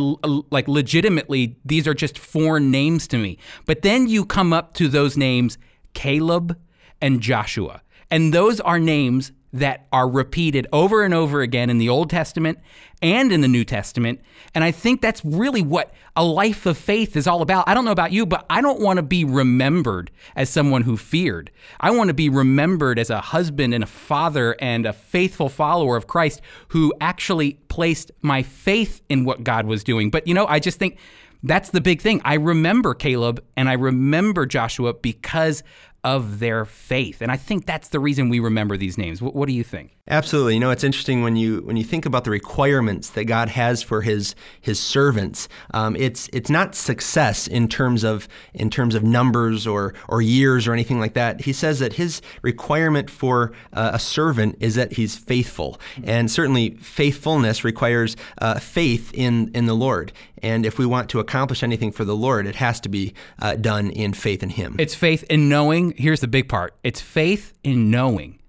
like 0.51 0.67
legitimately, 0.67 1.57
these 1.65 1.87
are 1.87 1.93
just 1.93 2.17
foreign 2.17 2.71
names 2.71 3.07
to 3.09 3.17
me. 3.17 3.37
But 3.65 3.81
then 3.81 4.07
you 4.07 4.25
come 4.25 4.53
up 4.53 4.73
to 4.75 4.87
those 4.87 5.17
names, 5.17 5.57
Caleb 5.93 6.57
and 7.01 7.21
Joshua. 7.21 7.81
And 8.09 8.33
those 8.33 8.59
are 8.61 8.79
names 8.79 9.31
that 9.53 9.87
are 9.91 10.09
repeated 10.09 10.67
over 10.73 11.03
and 11.03 11.13
over 11.13 11.41
again 11.41 11.69
in 11.69 11.77
the 11.77 11.89
Old 11.89 12.09
Testament 12.09 12.59
and 13.01 13.31
in 13.31 13.41
the 13.41 13.47
New 13.47 13.63
Testament. 13.63 14.19
And 14.53 14.63
I 14.63 14.71
think 14.71 15.01
that's 15.01 15.23
really 15.23 15.61
what 15.61 15.93
a 16.15 16.23
life 16.23 16.65
of 16.65 16.77
faith 16.77 17.15
is 17.15 17.27
all 17.27 17.41
about. 17.41 17.67
I 17.67 17.73
don't 17.73 17.85
know 17.85 17.91
about 17.91 18.11
you, 18.11 18.25
but 18.25 18.45
I 18.49 18.61
don't 18.61 18.81
want 18.81 18.97
to 18.97 19.03
be 19.03 19.23
remembered 19.23 20.11
as 20.35 20.49
someone 20.49 20.81
who 20.81 20.97
feared. 20.97 21.51
I 21.79 21.91
want 21.91 22.09
to 22.09 22.13
be 22.13 22.29
remembered 22.29 22.99
as 22.99 23.09
a 23.09 23.21
husband 23.21 23.73
and 23.73 23.83
a 23.83 23.87
father 23.87 24.55
and 24.59 24.85
a 24.85 24.93
faithful 24.93 25.49
follower 25.49 25.95
of 25.95 26.07
Christ 26.07 26.41
who 26.69 26.93
actually 26.99 27.53
placed 27.69 28.11
my 28.21 28.41
faith 28.41 29.01
in 29.09 29.25
what 29.25 29.43
God 29.43 29.65
was 29.65 29.83
doing. 29.83 30.09
But 30.09 30.27
you 30.27 30.33
know, 30.33 30.47
I 30.47 30.59
just 30.59 30.79
think 30.79 30.97
that's 31.43 31.69
the 31.69 31.81
big 31.81 32.01
thing. 32.01 32.21
I 32.25 32.33
remember 32.35 32.93
Caleb 32.93 33.43
and 33.55 33.69
I 33.69 33.73
remember 33.73 34.45
Joshua 34.45 34.93
because 34.93 35.63
of 36.03 36.39
their 36.39 36.65
faith. 36.65 37.21
And 37.21 37.31
I 37.31 37.37
think 37.37 37.65
that's 37.65 37.89
the 37.89 37.99
reason 37.99 38.29
we 38.29 38.39
remember 38.39 38.77
these 38.77 38.97
names. 38.97 39.21
What, 39.21 39.35
what, 39.35 39.47
do 39.47 39.53
you 39.53 39.63
think? 39.63 39.96
Absolutely. 40.09 40.53
You 40.53 40.59
know, 40.59 40.71
it's 40.71 40.83
interesting 40.83 41.21
when 41.21 41.35
you 41.35 41.61
when 41.61 41.75
you 41.75 41.83
think 41.83 42.05
about 42.05 42.23
the 42.23 42.31
requirements 42.31 43.09
that 43.11 43.25
God 43.25 43.49
has 43.49 43.83
for 43.83 44.01
His 44.01 44.35
His 44.61 44.79
servants. 44.79 45.49
Um, 45.73 45.95
it's 45.95 46.29
it's 46.31 46.49
not 46.49 46.75
success 46.75 47.47
in 47.47 47.67
terms 47.67 48.03
of 48.03 48.27
in 48.53 48.69
terms 48.69 48.95
of 48.95 49.03
numbers 49.03 49.67
or 49.67 49.93
or 50.07 50.21
years 50.21 50.67
or 50.67 50.73
anything 50.73 50.99
like 50.99 51.13
that. 51.13 51.41
He 51.41 51.53
says 51.53 51.79
that 51.79 51.93
His 51.93 52.21
requirement 52.41 53.09
for 53.09 53.51
uh, 53.73 53.91
a 53.93 53.99
servant 53.99 54.57
is 54.59 54.75
that 54.75 54.93
he's 54.93 55.17
faithful, 55.17 55.79
and 56.03 56.31
certainly 56.31 56.71
faithfulness 56.77 57.63
requires 57.63 58.15
uh, 58.39 58.59
faith 58.59 59.11
in 59.13 59.51
in 59.53 59.65
the 59.65 59.75
Lord. 59.75 60.13
And 60.41 60.65
if 60.65 60.77
we 60.77 60.85
want 60.85 61.09
to 61.09 61.19
accomplish 61.19 61.63
anything 61.63 61.91
for 61.91 62.05
the 62.05 62.15
Lord, 62.15 62.45
it 62.45 62.55
has 62.55 62.79
to 62.81 62.89
be 62.89 63.13
uh, 63.39 63.55
done 63.55 63.89
in 63.89 64.13
faith 64.13 64.43
in 64.43 64.49
Him. 64.49 64.75
It's 64.79 64.95
faith 64.95 65.23
in 65.29 65.49
knowing. 65.49 65.93
Here's 65.97 66.21
the 66.21 66.27
big 66.27 66.47
part 66.47 66.75
it's 66.83 67.01
faith 67.01 67.53
in 67.63 67.91
knowing 67.91 68.39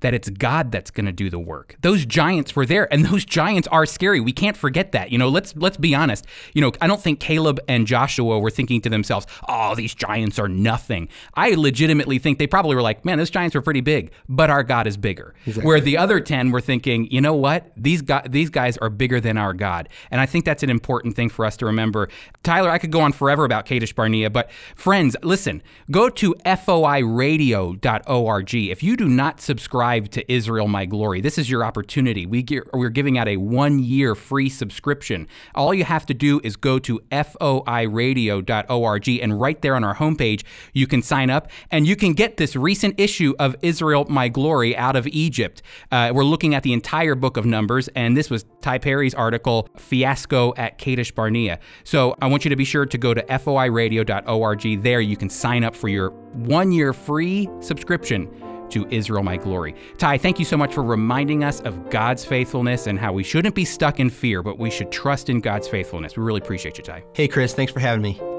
that 0.00 0.14
it's 0.14 0.28
God 0.28 0.72
that's 0.72 0.90
going 0.90 1.06
to 1.06 1.12
do 1.12 1.30
the 1.30 1.38
work. 1.38 1.76
Those 1.80 2.04
giants 2.04 2.54
were 2.54 2.66
there 2.66 2.92
and 2.92 3.04
those 3.04 3.24
giants 3.24 3.68
are 3.68 3.86
scary. 3.86 4.20
We 4.20 4.32
can't 4.32 4.56
forget 4.56 4.92
that. 4.92 5.10
You 5.10 5.18
know, 5.18 5.28
let's 5.28 5.54
let's 5.56 5.76
be 5.76 5.94
honest. 5.94 6.26
You 6.54 6.60
know, 6.60 6.72
I 6.80 6.86
don't 6.86 7.00
think 7.00 7.20
Caleb 7.20 7.60
and 7.68 7.86
Joshua 7.86 8.38
were 8.38 8.50
thinking 8.50 8.80
to 8.82 8.90
themselves, 8.90 9.26
"Oh, 9.48 9.74
these 9.74 9.94
giants 9.94 10.38
are 10.38 10.48
nothing." 10.48 11.08
I 11.34 11.54
legitimately 11.54 12.18
think 12.18 12.38
they 12.38 12.46
probably 12.46 12.76
were 12.76 12.82
like, 12.82 13.04
"Man, 13.04 13.18
those 13.18 13.30
giants 13.30 13.54
were 13.54 13.62
pretty 13.62 13.80
big, 13.80 14.10
but 14.28 14.50
our 14.50 14.62
God 14.62 14.86
is 14.86 14.96
bigger." 14.96 15.34
Exactly. 15.46 15.66
Where 15.66 15.80
the 15.80 15.96
other 15.96 16.20
10 16.20 16.50
were 16.50 16.60
thinking, 16.60 17.08
"You 17.10 17.20
know 17.20 17.34
what? 17.34 17.72
These 17.76 18.02
guys 18.02 18.26
these 18.30 18.50
guys 18.50 18.76
are 18.78 18.90
bigger 18.90 19.20
than 19.20 19.38
our 19.38 19.52
God." 19.52 19.88
And 20.10 20.20
I 20.20 20.26
think 20.26 20.44
that's 20.44 20.62
an 20.62 20.70
important 20.70 21.16
thing 21.16 21.28
for 21.28 21.44
us 21.44 21.56
to 21.58 21.66
remember. 21.66 22.08
Tyler, 22.42 22.70
I 22.70 22.78
could 22.78 22.92
go 22.92 23.00
on 23.00 23.12
forever 23.12 23.44
about 23.44 23.66
Kadesh 23.66 23.92
Barnea, 23.92 24.30
but 24.30 24.50
friends, 24.74 25.16
listen, 25.22 25.62
go 25.90 26.08
to 26.10 26.34
foiradio.org. 26.44 28.54
If 28.54 28.82
you 28.82 28.96
do 28.96 29.08
not 29.08 29.40
subscribe 29.40 29.85
to 29.86 30.32
Israel 30.32 30.66
My 30.66 30.84
Glory. 30.84 31.20
This 31.20 31.38
is 31.38 31.48
your 31.48 31.64
opportunity. 31.64 32.26
We 32.26 32.44
we're 32.74 32.90
giving 32.90 33.18
out 33.18 33.28
a 33.28 33.36
one 33.36 33.78
year 33.78 34.16
free 34.16 34.48
subscription. 34.48 35.28
All 35.54 35.72
you 35.72 35.84
have 35.84 36.04
to 36.06 36.14
do 36.14 36.40
is 36.42 36.56
go 36.56 36.80
to 36.80 36.98
foiradio.org 37.10 39.08
and 39.08 39.40
right 39.40 39.62
there 39.62 39.76
on 39.76 39.84
our 39.84 39.94
homepage, 39.94 40.42
you 40.72 40.88
can 40.88 41.02
sign 41.02 41.30
up 41.30 41.48
and 41.70 41.86
you 41.86 41.94
can 41.94 42.14
get 42.14 42.36
this 42.36 42.56
recent 42.56 42.98
issue 42.98 43.34
of 43.38 43.54
Israel 43.62 44.06
My 44.08 44.28
Glory 44.28 44.76
out 44.76 44.96
of 44.96 45.06
Egypt. 45.06 45.62
Uh, 45.92 46.10
we're 46.12 46.24
looking 46.24 46.54
at 46.54 46.64
the 46.64 46.72
entire 46.72 47.14
book 47.14 47.36
of 47.36 47.46
Numbers, 47.46 47.88
and 47.94 48.16
this 48.16 48.28
was 48.28 48.44
Ty 48.62 48.78
Perry's 48.78 49.14
article, 49.14 49.68
Fiasco 49.76 50.52
at 50.56 50.78
Kadesh 50.78 51.12
Barnea. 51.12 51.60
So 51.84 52.16
I 52.20 52.26
want 52.26 52.44
you 52.44 52.48
to 52.48 52.56
be 52.56 52.64
sure 52.64 52.86
to 52.86 52.98
go 52.98 53.14
to 53.14 53.22
foiradio.org. 53.22 54.82
There 54.82 55.00
you 55.00 55.16
can 55.16 55.30
sign 55.30 55.62
up 55.62 55.76
for 55.76 55.88
your 55.88 56.10
one 56.10 56.72
year 56.72 56.92
free 56.92 57.48
subscription 57.60 58.28
to 58.70 58.86
Israel 58.90 59.22
my 59.22 59.36
glory. 59.36 59.74
Ty, 59.98 60.18
thank 60.18 60.38
you 60.38 60.44
so 60.44 60.56
much 60.56 60.74
for 60.74 60.82
reminding 60.82 61.44
us 61.44 61.60
of 61.60 61.90
God's 61.90 62.24
faithfulness 62.24 62.86
and 62.86 62.98
how 62.98 63.12
we 63.12 63.22
shouldn't 63.22 63.54
be 63.54 63.64
stuck 63.64 64.00
in 64.00 64.10
fear, 64.10 64.42
but 64.42 64.58
we 64.58 64.70
should 64.70 64.92
trust 64.92 65.28
in 65.28 65.40
God's 65.40 65.68
faithfulness. 65.68 66.16
We 66.16 66.22
really 66.22 66.40
appreciate 66.40 66.78
you, 66.78 66.84
Ty. 66.84 67.04
Hey, 67.14 67.28
Chris, 67.28 67.54
thanks 67.54 67.72
for 67.72 67.80
having 67.80 68.02
me. 68.02 68.35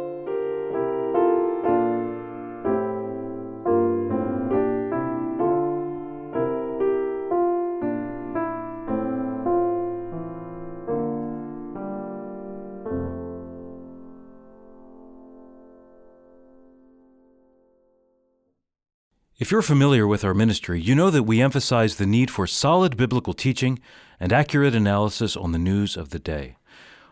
If 19.48 19.52
you're 19.52 19.62
familiar 19.62 20.06
with 20.06 20.26
our 20.26 20.34
ministry, 20.34 20.82
you 20.82 20.94
know 20.94 21.10
that 21.10 21.24
we 21.24 21.42
emphasize 21.42 21.96
the 21.96 22.06
need 22.06 22.30
for 22.30 22.46
solid 22.48 22.98
biblical 22.98 23.34
teaching 23.34 23.80
and 24.20 24.34
accurate 24.34 24.76
analysis 24.76 25.38
on 25.38 25.54
the 25.54 25.58
news 25.58 25.96
of 25.96 26.10
the 26.10 26.20
day. 26.20 26.58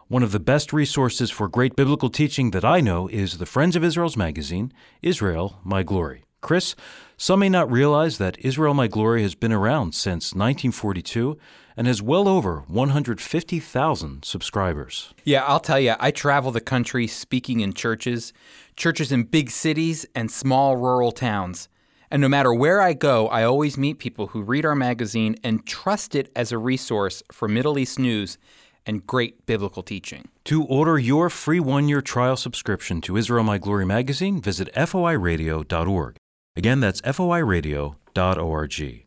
One 0.09 0.21
of 0.21 0.33
the 0.33 0.39
best 0.41 0.73
resources 0.73 1.31
for 1.31 1.47
great 1.47 1.77
biblical 1.77 2.09
teaching 2.09 2.51
that 2.51 2.65
I 2.65 2.81
know 2.81 3.07
is 3.07 3.37
the 3.37 3.45
Friends 3.45 3.77
of 3.77 3.85
Israel's 3.85 4.17
magazine, 4.17 4.73
Israel 5.01 5.61
My 5.63 5.81
Glory. 5.81 6.25
Chris, 6.41 6.75
some 7.15 7.39
may 7.39 7.47
not 7.47 7.71
realize 7.71 8.17
that 8.17 8.37
Israel 8.39 8.73
My 8.73 8.87
Glory 8.87 9.21
has 9.21 9.33
been 9.33 9.53
around 9.53 9.95
since 9.95 10.33
1942 10.33 11.37
and 11.77 11.87
has 11.87 12.01
well 12.01 12.27
over 12.27 12.65
150,000 12.67 14.25
subscribers. 14.25 15.13
Yeah, 15.23 15.45
I'll 15.45 15.61
tell 15.61 15.79
you, 15.79 15.95
I 16.01 16.11
travel 16.11 16.51
the 16.51 16.59
country 16.59 17.07
speaking 17.07 17.61
in 17.61 17.71
churches, 17.71 18.33
churches 18.75 19.13
in 19.13 19.23
big 19.23 19.51
cities 19.51 20.05
and 20.13 20.29
small 20.29 20.75
rural 20.75 21.13
towns. 21.13 21.69
And 22.11 22.21
no 22.21 22.29
matter 22.29 22.53
where 22.53 22.81
I 22.81 22.93
go, 22.93 23.27
I 23.27 23.43
always 23.43 23.77
meet 23.77 23.99
people 23.99 24.27
who 24.27 24.41
read 24.41 24.65
our 24.65 24.75
magazine 24.75 25.35
and 25.43 25.65
trust 25.65 26.15
it 26.15 26.31
as 26.35 26.51
a 26.51 26.57
resource 26.57 27.23
for 27.31 27.47
Middle 27.47 27.79
East 27.79 27.99
news 27.99 28.37
and 28.85 29.05
great 29.05 29.45
biblical 29.45 29.83
teaching. 29.83 30.27
To 30.45 30.63
order 30.63 30.99
your 30.99 31.29
free 31.29 31.59
one 31.59 31.89
year 31.89 32.01
trial 32.01 32.37
subscription 32.37 33.01
to 33.01 33.17
Israel 33.17 33.43
My 33.43 33.57
Glory 33.57 33.85
magazine, 33.85 34.41
visit 34.41 34.73
foiradio.org. 34.73 36.17
Again, 36.55 36.79
that's 36.79 37.01
foiradio.org. 37.01 39.05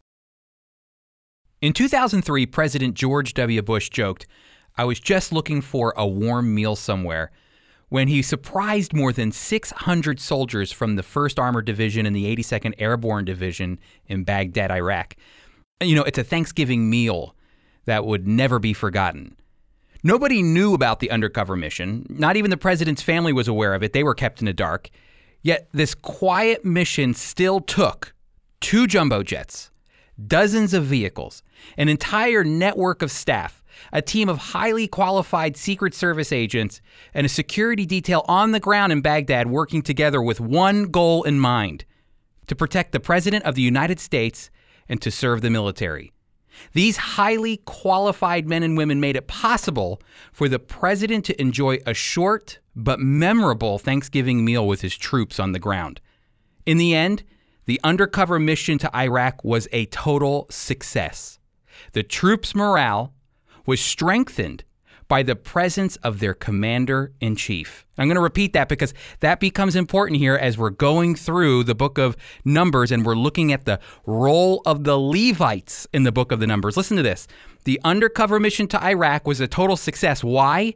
In 1.61 1.73
2003, 1.73 2.47
President 2.47 2.95
George 2.95 3.35
W. 3.35 3.63
Bush 3.63 3.89
joked, 3.89 4.27
I 4.77 4.85
was 4.85 5.01
just 5.01 5.33
looking 5.33 5.61
for 5.61 5.93
a 5.97 6.07
warm 6.07 6.55
meal 6.55 6.77
somewhere 6.77 7.31
when 7.89 8.09
he 8.09 8.23
surprised 8.23 8.93
more 8.93 9.13
than 9.13 9.33
600 9.33 10.21
soldiers 10.21 10.73
from 10.73 10.97
the 10.97 11.03
1st 11.03 11.39
Armored 11.39 11.65
Division 11.65 12.07
and 12.07 12.15
the 12.15 12.37
82nd 12.37 12.75
Airborne 12.79 13.25
Division 13.25 13.79
in 14.07 14.25
Baghdad, 14.25 14.71
Iraq. 14.71 15.17
You 15.81 15.95
know, 15.95 16.03
it's 16.03 16.19
a 16.19 16.25
Thanksgiving 16.25 16.91
meal 16.91 17.35
that 17.87 18.05
would 18.05 18.27
never 18.27 18.59
be 18.59 18.73
forgotten. 18.73 19.37
Nobody 20.03 20.43
knew 20.43 20.75
about 20.75 21.01
the 21.01 21.11
undercover 21.11 21.57
mission. 21.57 22.07
Not 22.09 22.37
even 22.37 22.51
the 22.51 22.57
president's 22.57 23.03
family 23.03 23.33
was 23.33 23.49
aware 23.49 23.75
of 23.75 23.83
it. 23.83 23.93
They 23.93 24.05
were 24.05 24.15
kept 24.15 24.41
in 24.41 24.47
the 24.47 24.53
dark. 24.53 24.91
Yet 25.43 25.69
this 25.73 25.95
quiet 25.95 26.65
mission 26.65 27.15
still 27.15 27.61
took 27.61 28.15
two 28.61 28.87
jumbo 28.87 29.23
jets, 29.23 29.71
dozens 30.25 30.75
of 30.75 30.85
vehicles, 30.85 31.43
an 31.77 31.89
entire 31.89 32.45
network 32.45 33.03
of 33.03 33.11
staff, 33.11 33.58
a 33.93 34.03
team 34.03 34.29
of 34.29 34.39
highly 34.39 34.87
qualified 34.87 35.57
Secret 35.57 35.95
Service 35.95 36.33
agents, 36.33 36.81
and 37.15 37.25
a 37.25 37.29
security 37.29 37.87
detail 37.87 38.25
on 38.29 38.53
the 38.53 38.61
ground 38.61 38.93
in 38.93 39.01
Baghdad 39.01 39.49
working 39.49 39.83
together 39.83 40.21
with 40.23 40.41
one 40.41 40.85
goal 40.85 41.23
in 41.23 41.39
mind 41.39 41.85
to 42.47 42.57
protect 42.57 42.93
the 42.93 43.01
President 43.01 43.45
of 43.45 43.55
the 43.55 43.63
United 43.63 44.01
States 44.01 44.51
and 44.89 45.01
to 45.03 45.11
serve 45.11 45.43
the 45.43 45.51
military. 45.51 46.13
These 46.73 46.97
highly 46.97 47.59
qualified 47.59 48.49
men 48.49 48.63
and 48.63 48.77
women 48.77 49.01
made 49.01 49.17
it 49.17 49.29
possible 49.29 50.01
for 50.33 50.49
the 50.49 50.59
president 50.59 51.25
to 51.27 51.41
enjoy 51.41 51.79
a 51.87 51.95
short 51.95 52.59
but 52.75 53.01
memorable 53.01 53.79
Thanksgiving 53.79 54.45
meal 54.45 54.67
with 54.67 54.81
his 54.81 54.97
troops 54.97 55.39
on 55.39 55.53
the 55.53 55.59
ground. 55.59 56.01
In 56.67 56.79
the 56.79 56.95
end, 56.95 57.23
the 57.67 57.81
undercover 57.85 58.39
mission 58.39 58.79
to 58.79 58.97
Iraq 58.97 59.45
was 59.45 59.69
a 59.73 59.87
total 59.87 60.47
success. 60.51 61.39
The 61.93 62.03
troops' 62.03 62.55
morale 62.55 63.13
was 63.69 63.83
strengthened 63.83 64.65
by 65.09 65.23
the 65.23 65.37
presence 65.37 65.97
of 65.97 66.21
their 66.21 66.33
commander 66.33 67.13
in 67.21 67.37
chief. 67.37 67.85
I'm 67.99 68.09
going 68.09 68.15
to 68.17 68.21
repeat 68.23 68.55
that 68.55 68.67
because 68.67 68.95
that 69.21 69.41
becomes 69.41 69.77
important 69.77 70.19
here 70.19 70.37
as 70.37 70.57
we're 70.57 70.71
going 70.71 71.15
through 71.15 71.65
the 71.65 71.75
book 71.75 71.99
of 71.99 72.17
Numbers 72.47 72.91
and 72.91 73.05
we're 73.05 73.15
looking 73.15 73.53
at 73.53 73.67
the 73.67 73.79
role 74.07 74.63
of 74.65 74.85
the 74.85 74.97
Levites 74.97 75.87
in 75.93 76.05
the 76.05 76.13
book 76.13 76.33
of 76.33 76.41
the 76.41 76.47
Numbers. 76.47 76.79
Listen 76.79 76.97
to 76.97 77.03
this. 77.03 77.29
The 77.65 77.79
undercover 77.85 78.41
mission 78.41 78.69
to 78.69 78.83
Iraq 78.83 79.27
was 79.27 79.39
a 79.39 79.47
total 79.47 79.77
success. 79.77 80.25
Why? 80.25 80.75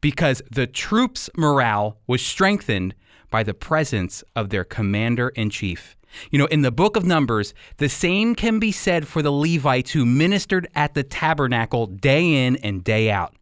Because 0.00 0.42
the 0.50 0.66
troops' 0.66 1.30
morale 1.36 2.00
was 2.08 2.26
strengthened 2.26 2.96
by 3.30 3.44
the 3.44 3.54
presence 3.54 4.24
of 4.34 4.50
their 4.50 4.64
commander 4.64 5.28
in 5.28 5.48
chief. 5.48 5.96
You 6.30 6.38
know, 6.38 6.46
in 6.46 6.62
the 6.62 6.72
book 6.72 6.96
of 6.96 7.04
Numbers, 7.04 7.54
the 7.76 7.88
same 7.88 8.34
can 8.34 8.58
be 8.58 8.72
said 8.72 9.06
for 9.06 9.22
the 9.22 9.32
Levites 9.32 9.92
who 9.92 10.04
ministered 10.04 10.68
at 10.74 10.94
the 10.94 11.02
tabernacle 11.02 11.86
day 11.86 12.46
in 12.46 12.56
and 12.56 12.82
day 12.82 13.10
out. 13.10 13.34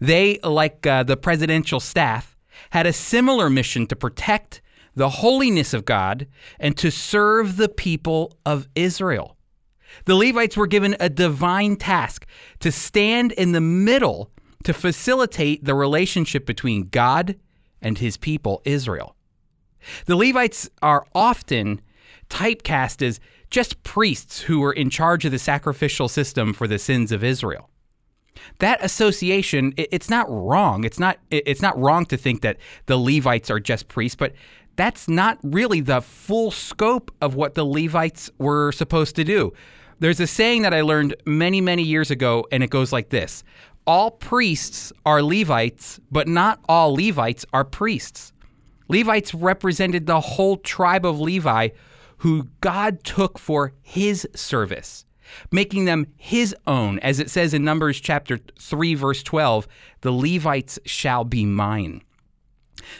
They, 0.00 0.38
like 0.42 0.86
uh, 0.86 1.02
the 1.02 1.16
presidential 1.16 1.80
staff, 1.80 2.36
had 2.70 2.86
a 2.86 2.92
similar 2.92 3.48
mission 3.48 3.86
to 3.86 3.96
protect 3.96 4.60
the 4.94 5.08
holiness 5.08 5.72
of 5.72 5.84
God 5.84 6.26
and 6.58 6.76
to 6.76 6.90
serve 6.90 7.56
the 7.56 7.68
people 7.68 8.36
of 8.44 8.68
Israel. 8.74 9.36
The 10.04 10.14
Levites 10.14 10.56
were 10.56 10.66
given 10.66 10.96
a 11.00 11.08
divine 11.08 11.76
task 11.76 12.26
to 12.60 12.70
stand 12.70 13.32
in 13.32 13.52
the 13.52 13.60
middle 13.60 14.30
to 14.64 14.74
facilitate 14.74 15.64
the 15.64 15.74
relationship 15.74 16.46
between 16.46 16.88
God 16.88 17.36
and 17.80 17.98
his 17.98 18.16
people, 18.16 18.60
Israel. 18.64 19.16
The 20.06 20.16
Levites 20.16 20.68
are 20.82 21.06
often 21.14 21.80
typecast 22.30 23.02
as 23.06 23.20
just 23.50 23.82
priests 23.82 24.42
who 24.42 24.60
were 24.60 24.72
in 24.72 24.88
charge 24.88 25.24
of 25.24 25.32
the 25.32 25.38
sacrificial 25.38 26.08
system 26.08 26.52
for 26.52 26.66
the 26.66 26.78
sins 26.78 27.12
of 27.12 27.22
Israel. 27.22 27.68
That 28.58 28.82
association, 28.82 29.74
it's 29.76 30.08
not 30.08 30.26
wrong. 30.30 30.84
It's 30.84 30.98
not 30.98 31.18
it's 31.30 31.60
not 31.60 31.78
wrong 31.78 32.06
to 32.06 32.16
think 32.16 32.42
that 32.42 32.56
the 32.86 32.96
Levites 32.96 33.50
are 33.50 33.60
just 33.60 33.88
priests, 33.88 34.16
but 34.16 34.32
that's 34.76 35.08
not 35.08 35.38
really 35.42 35.80
the 35.80 36.00
full 36.00 36.50
scope 36.50 37.10
of 37.20 37.34
what 37.34 37.54
the 37.54 37.64
Levites 37.64 38.30
were 38.38 38.72
supposed 38.72 39.16
to 39.16 39.24
do. 39.24 39.52
There's 39.98 40.20
a 40.20 40.26
saying 40.26 40.62
that 40.62 40.72
I 40.72 40.80
learned 40.80 41.14
many, 41.26 41.60
many 41.60 41.82
years 41.82 42.10
ago, 42.10 42.46
and 42.50 42.62
it 42.62 42.70
goes 42.70 42.92
like 42.92 43.10
this 43.10 43.44
All 43.86 44.10
priests 44.12 44.92
are 45.04 45.22
Levites, 45.22 46.00
but 46.10 46.28
not 46.28 46.60
all 46.68 46.94
Levites 46.94 47.44
are 47.52 47.64
priests. 47.64 48.32
Levites 48.88 49.34
represented 49.34 50.06
the 50.06 50.20
whole 50.20 50.56
tribe 50.56 51.04
of 51.04 51.20
Levi 51.20 51.68
who 52.20 52.48
God 52.60 53.02
took 53.04 53.38
for 53.38 53.72
his 53.82 54.28
service, 54.34 55.04
making 55.50 55.84
them 55.84 56.06
his 56.16 56.54
own. 56.66 56.98
As 57.00 57.18
it 57.18 57.30
says 57.30 57.54
in 57.54 57.64
Numbers 57.64 58.00
chapter 58.00 58.38
3, 58.58 58.94
verse 58.94 59.22
12, 59.22 59.66
the 60.02 60.12
Levites 60.12 60.78
shall 60.84 61.24
be 61.24 61.44
mine. 61.44 62.02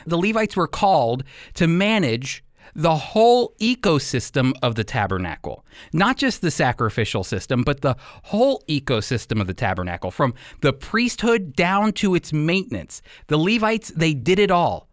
The 0.06 0.18
Levites 0.18 0.56
were 0.56 0.66
called 0.66 1.24
to 1.54 1.66
manage 1.66 2.44
the 2.74 2.96
whole 2.96 3.54
ecosystem 3.60 4.52
of 4.62 4.74
the 4.74 4.84
tabernacle. 4.84 5.64
Not 5.92 6.16
just 6.16 6.40
the 6.40 6.50
sacrificial 6.50 7.24
system, 7.24 7.62
but 7.62 7.80
the 7.80 7.96
whole 8.24 8.62
ecosystem 8.68 9.40
of 9.40 9.46
the 9.46 9.54
tabernacle, 9.54 10.10
from 10.10 10.34
the 10.60 10.72
priesthood 10.72 11.54
down 11.54 11.92
to 11.94 12.14
its 12.14 12.32
maintenance. 12.32 13.02
The 13.26 13.38
Levites, 13.38 13.88
they 13.90 14.14
did 14.14 14.38
it 14.38 14.50
all. 14.50 14.89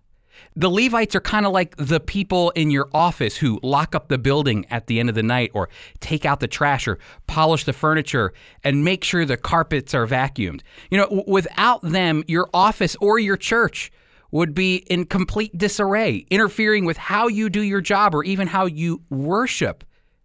The 0.58 0.72
Levites 0.72 1.16
are 1.16 1.22
kind 1.22 1.46
of 1.46 1.52
like 1.52 1.76
the 1.78 2.00
people 2.00 2.50
in 2.56 2.72
your 2.72 2.90
office 2.92 3.38
who 3.38 3.60
lock 3.62 3.94
up 3.94 4.08
the 4.08 4.18
building 4.18 4.66
at 4.72 4.88
the 4.88 5.00
end 5.00 5.08
of 5.08 5.14
the 5.14 5.22
night 5.22 5.52
or 5.54 5.70
take 6.00 6.26
out 6.26 6.40
the 6.40 6.48
trash 6.48 6.88
or 6.88 6.98
polish 7.28 7.64
the 7.64 7.74
furniture 7.74 8.34
and 8.64 8.84
make 8.84 9.04
sure 9.04 9.24
the 9.24 9.38
carpets 9.38 9.94
are 9.94 10.08
vacuumed. 10.08 10.62
You 10.90 10.98
know, 10.98 11.04
w- 11.04 11.26
without 11.28 11.84
them, 11.84 12.24
your 12.28 12.50
office 12.56 12.96
or 13.00 13.20
your 13.20 13.38
church 13.38 13.92
would 14.32 14.56
be 14.56 14.78
in 14.90 15.06
complete 15.06 15.56
disarray, 15.56 16.26
interfering 16.32 16.86
with 16.86 16.98
how 16.98 17.28
you 17.28 17.52
do 17.52 17.62
your 17.62 17.80
job 17.80 18.16
or 18.16 18.24
even 18.24 18.48
how 18.48 18.66
you 18.66 19.04
worship 19.12 19.84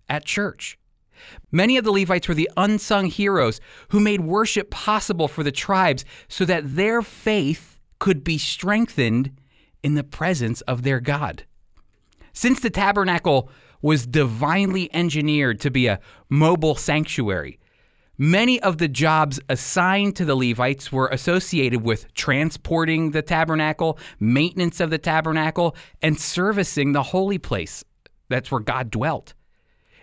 at 0.09 0.25
church. 0.25 0.79
Many 1.51 1.77
of 1.77 1.85
the 1.85 1.93
Levites 1.93 2.27
were 2.27 2.33
the 2.33 2.51
unsung 2.57 3.05
heroes 3.05 3.61
who 3.89 4.01
made 4.01 4.23
worship 4.23 4.71
possible 4.71 5.29
for 5.29 5.43
the 5.43 5.53
tribes 5.53 6.07
so 6.27 6.47
that 6.47 6.75
their 6.75 7.03
faith 7.03 7.79
could 7.99 8.25
be 8.25 8.39
strengthened 8.39 9.31
in 9.83 9.95
the 9.95 10.05
presence 10.05 10.61
of 10.63 10.83
their 10.83 11.01
God. 11.01 11.45
Since 12.33 12.61
the 12.61 12.71
tabernacle 12.71 13.51
was 13.81 14.07
divinely 14.07 14.93
engineered 14.95 15.61
to 15.61 15.71
be 15.71 15.87
a 15.87 16.01
mobile 16.29 16.75
sanctuary, 16.75 17.59
Many 18.19 18.61
of 18.61 18.79
the 18.79 18.87
jobs 18.87 19.41
assigned 19.49 20.15
to 20.15 20.25
the 20.25 20.37
Levites 20.37 20.93
were 20.93 21.09
associated 21.09 21.83
with 21.83 22.15
transporting 22.15 23.11
the 23.11 23.21
tabernacle, 23.21 23.99
maintenance 24.21 24.79
of 24.79 24.91
the 24.91 24.99
tabernacle, 24.99 25.75
and 26.03 26.21
servicing 26.21 26.93
the 26.93 27.03
holy 27.03 27.39
place. 27.39 27.83
That's 28.29 28.49
where 28.49 28.61
God 28.61 28.93
dwelt. 28.93 29.35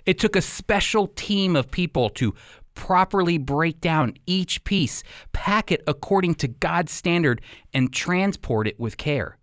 It 0.05 0.19
took 0.19 0.35
a 0.35 0.41
special 0.41 1.07
team 1.07 1.55
of 1.55 1.71
people 1.71 2.09
to 2.11 2.33
properly 2.73 3.37
break 3.37 3.79
down 3.79 4.15
each 4.25 4.65
piece, 4.65 5.01
pack 5.31 5.71
it 5.71 5.81
according 5.87 6.35
to 6.35 6.49
God's 6.49 6.91
standard, 6.91 7.41
and 7.73 7.93
transport 7.93 8.67
it 8.67 8.77
with 8.77 8.97
care. 8.97 9.38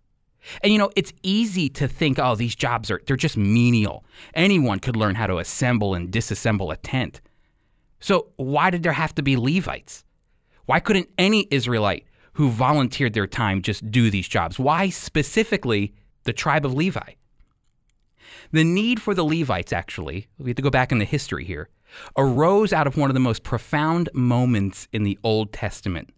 And 0.61 0.71
you 0.71 0.79
know, 0.79 0.91
it's 0.95 1.13
easy 1.23 1.69
to 1.69 1.87
think, 1.87 2.19
oh, 2.19 2.35
these 2.35 2.55
jobs 2.55 2.89
are 2.91 3.01
they're 3.05 3.15
just 3.15 3.37
menial. 3.37 4.05
Anyone 4.33 4.79
could 4.79 4.95
learn 4.95 5.15
how 5.15 5.27
to 5.27 5.37
assemble 5.37 5.93
and 5.93 6.11
disassemble 6.11 6.71
a 6.71 6.77
tent. 6.77 7.21
So, 7.99 8.27
why 8.35 8.69
did 8.69 8.83
there 8.83 8.91
have 8.91 9.15
to 9.15 9.23
be 9.23 9.35
Levites? 9.37 10.03
Why 10.65 10.79
couldn't 10.79 11.09
any 11.17 11.47
Israelite 11.49 12.05
who 12.33 12.49
volunteered 12.49 13.13
their 13.13 13.27
time 13.27 13.61
just 13.61 13.89
do 13.89 14.09
these 14.09 14.27
jobs? 14.27 14.59
Why 14.59 14.89
specifically 14.89 15.93
the 16.23 16.33
tribe 16.33 16.65
of 16.65 16.73
Levi? 16.73 17.13
The 18.51 18.63
need 18.63 19.01
for 19.01 19.13
the 19.13 19.25
Levites, 19.25 19.73
actually, 19.73 20.27
we 20.37 20.49
have 20.51 20.55
to 20.57 20.61
go 20.61 20.69
back 20.69 20.91
in 20.91 20.99
the 20.99 21.05
history 21.05 21.43
here, 21.43 21.69
arose 22.17 22.71
out 22.71 22.87
of 22.87 22.97
one 22.97 23.09
of 23.09 23.13
the 23.13 23.19
most 23.19 23.43
profound 23.43 24.09
moments 24.13 24.87
in 24.91 25.03
the 25.03 25.17
Old 25.23 25.51
Testament. 25.51 26.13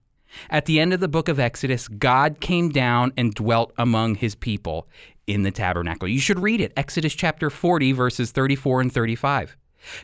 At 0.49 0.65
the 0.65 0.79
end 0.79 0.93
of 0.93 0.99
the 0.99 1.07
book 1.07 1.27
of 1.27 1.39
Exodus, 1.39 1.87
God 1.87 2.39
came 2.39 2.69
down 2.69 3.13
and 3.17 3.33
dwelt 3.33 3.73
among 3.77 4.15
his 4.15 4.35
people 4.35 4.87
in 5.27 5.43
the 5.43 5.51
tabernacle. 5.51 6.07
You 6.07 6.19
should 6.19 6.39
read 6.39 6.61
it, 6.61 6.73
Exodus 6.75 7.13
chapter 7.13 7.49
40, 7.49 7.91
verses 7.91 8.31
34 8.31 8.81
and 8.81 8.91
35. 8.91 9.55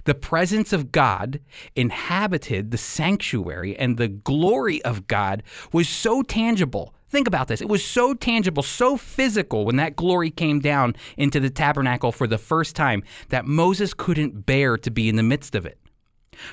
The 0.06 0.16
presence 0.16 0.72
of 0.72 0.92
God 0.92 1.40
inhabited 1.76 2.72
the 2.72 2.78
sanctuary, 2.78 3.78
and 3.78 3.98
the 3.98 4.08
glory 4.08 4.82
of 4.84 5.08
God 5.08 5.44
was 5.74 5.90
so 5.90 6.22
tangible. 6.22 6.94
Think 7.10 7.28
about 7.28 7.48
this. 7.48 7.62
It 7.62 7.70
was 7.70 7.84
so 7.84 8.14
tangible, 8.14 8.64
so 8.64 8.98
physical 8.98 9.66
when 9.66 9.76
that 9.78 9.96
glory 9.96 10.32
came 10.32 10.60
down 10.60 10.96
into 11.18 11.40
the 11.40 11.50
tabernacle 11.50 12.12
for 12.12 12.28
the 12.28 12.38
first 12.38 12.76
time 12.76 13.04
that 13.30 13.46
Moses 13.46 13.94
couldn't 13.94 14.46
bear 14.46 14.78
to 14.78 14.92
be 14.92 15.10
in 15.10 15.16
the 15.16 15.24
midst 15.24 15.56
of 15.56 15.66
it. 15.66 15.80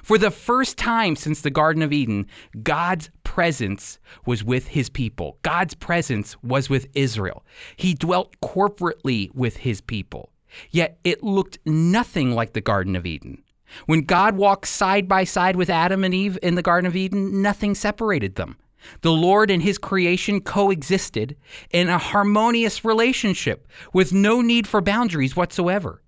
For 0.03 0.19
the 0.19 0.31
first 0.31 0.77
time 0.77 1.17
since 1.17 1.41
the 1.41 1.51
Garden 1.51 1.83
of 1.83 1.93
Eden, 1.93 2.27
God's 2.63 3.11
presence 3.25 3.99
was 4.27 4.45
with 4.45 4.69
his 4.69 4.91
people. 4.91 5.39
God's 5.43 5.75
presence 5.75 6.37
was 6.43 6.69
with 6.69 6.89
Israel. 6.95 7.45
He 7.77 7.95
dwelt 7.95 8.35
corporately 8.41 9.35
with 9.35 9.59
his 9.59 9.81
people. 9.81 10.31
Yet 10.71 10.99
it 11.05 11.23
looked 11.23 11.59
nothing 11.65 12.33
like 12.33 12.53
the 12.53 12.61
Garden 12.61 12.95
of 12.95 13.07
Eden. 13.07 13.43
When 13.87 14.03
God 14.03 14.37
walked 14.37 14.69
side 14.69 15.09
by 15.09 15.25
side 15.25 15.57
with 15.57 15.71
Adam 15.71 16.05
and 16.05 16.13
Eve 16.13 16.39
in 16.43 16.57
the 16.57 16.63
Garden 16.63 16.87
of 16.87 16.97
Eden, 16.97 17.41
nothing 17.41 17.75
separated 17.75 18.35
them. 18.35 18.57
The 19.01 19.13
Lord 19.13 19.51
and 19.51 19.63
His 19.63 19.79
creation 19.79 20.41
coexisted 20.41 21.37
in 21.71 21.89
a 21.89 21.99
harmonious 21.99 22.85
relationship 22.85 23.67
with 23.93 24.13
no 24.13 24.41
need 24.41 24.67
for 24.67 24.81
boundaries 24.81 25.37
whatsoever. 25.37 26.02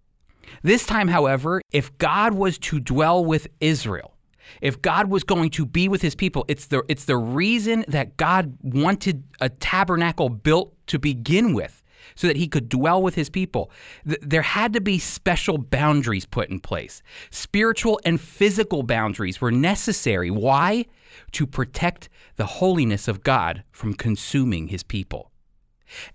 This 0.63 0.87
time, 0.87 1.09
however, 1.09 1.61
if 1.73 1.97
God 1.99 2.35
was 2.35 2.59
to 2.59 2.81
dwell 2.81 3.25
with 3.25 3.49
Israel, 3.61 4.15
if 4.61 4.81
God 4.81 5.09
was 5.11 5.25
going 5.25 5.51
to 5.51 5.67
be 5.67 5.89
with 5.89 6.03
his 6.03 6.15
people, 6.15 6.45
it's 6.49 6.67
the, 6.67 6.83
it's 6.89 7.07
the 7.07 7.17
reason 7.17 7.85
that 7.89 8.17
God 8.17 8.57
wanted 8.63 9.25
a 9.41 9.49
tabernacle 9.49 10.29
built 10.29 10.75
to 10.89 10.99
begin 10.99 11.55
with 11.55 11.83
so 12.15 12.27
that 12.27 12.37
he 12.37 12.47
could 12.47 12.69
dwell 12.69 13.03
with 13.03 13.15
his 13.15 13.31
people. 13.31 13.71
Th- 14.07 14.19
there 14.21 14.43
had 14.43 14.73
to 14.75 14.81
be 14.81 14.99
special 14.99 15.59
boundaries 15.59 16.27
put 16.27 16.51
in 16.51 16.61
place. 16.61 17.03
Spiritual 17.31 18.01
and 18.05 18.21
physical 18.21 18.83
boundaries 18.83 19.41
were 19.41 19.51
necessary. 19.51 20.31
Why? 20.31 20.87
To 21.33 21.47
protect 21.47 22.09
the 22.37 22.47
holiness 22.47 23.09
of 23.09 23.23
God 23.23 23.65
from 23.73 23.95
consuming 23.95 24.69
his 24.69 24.83
people. 24.83 25.31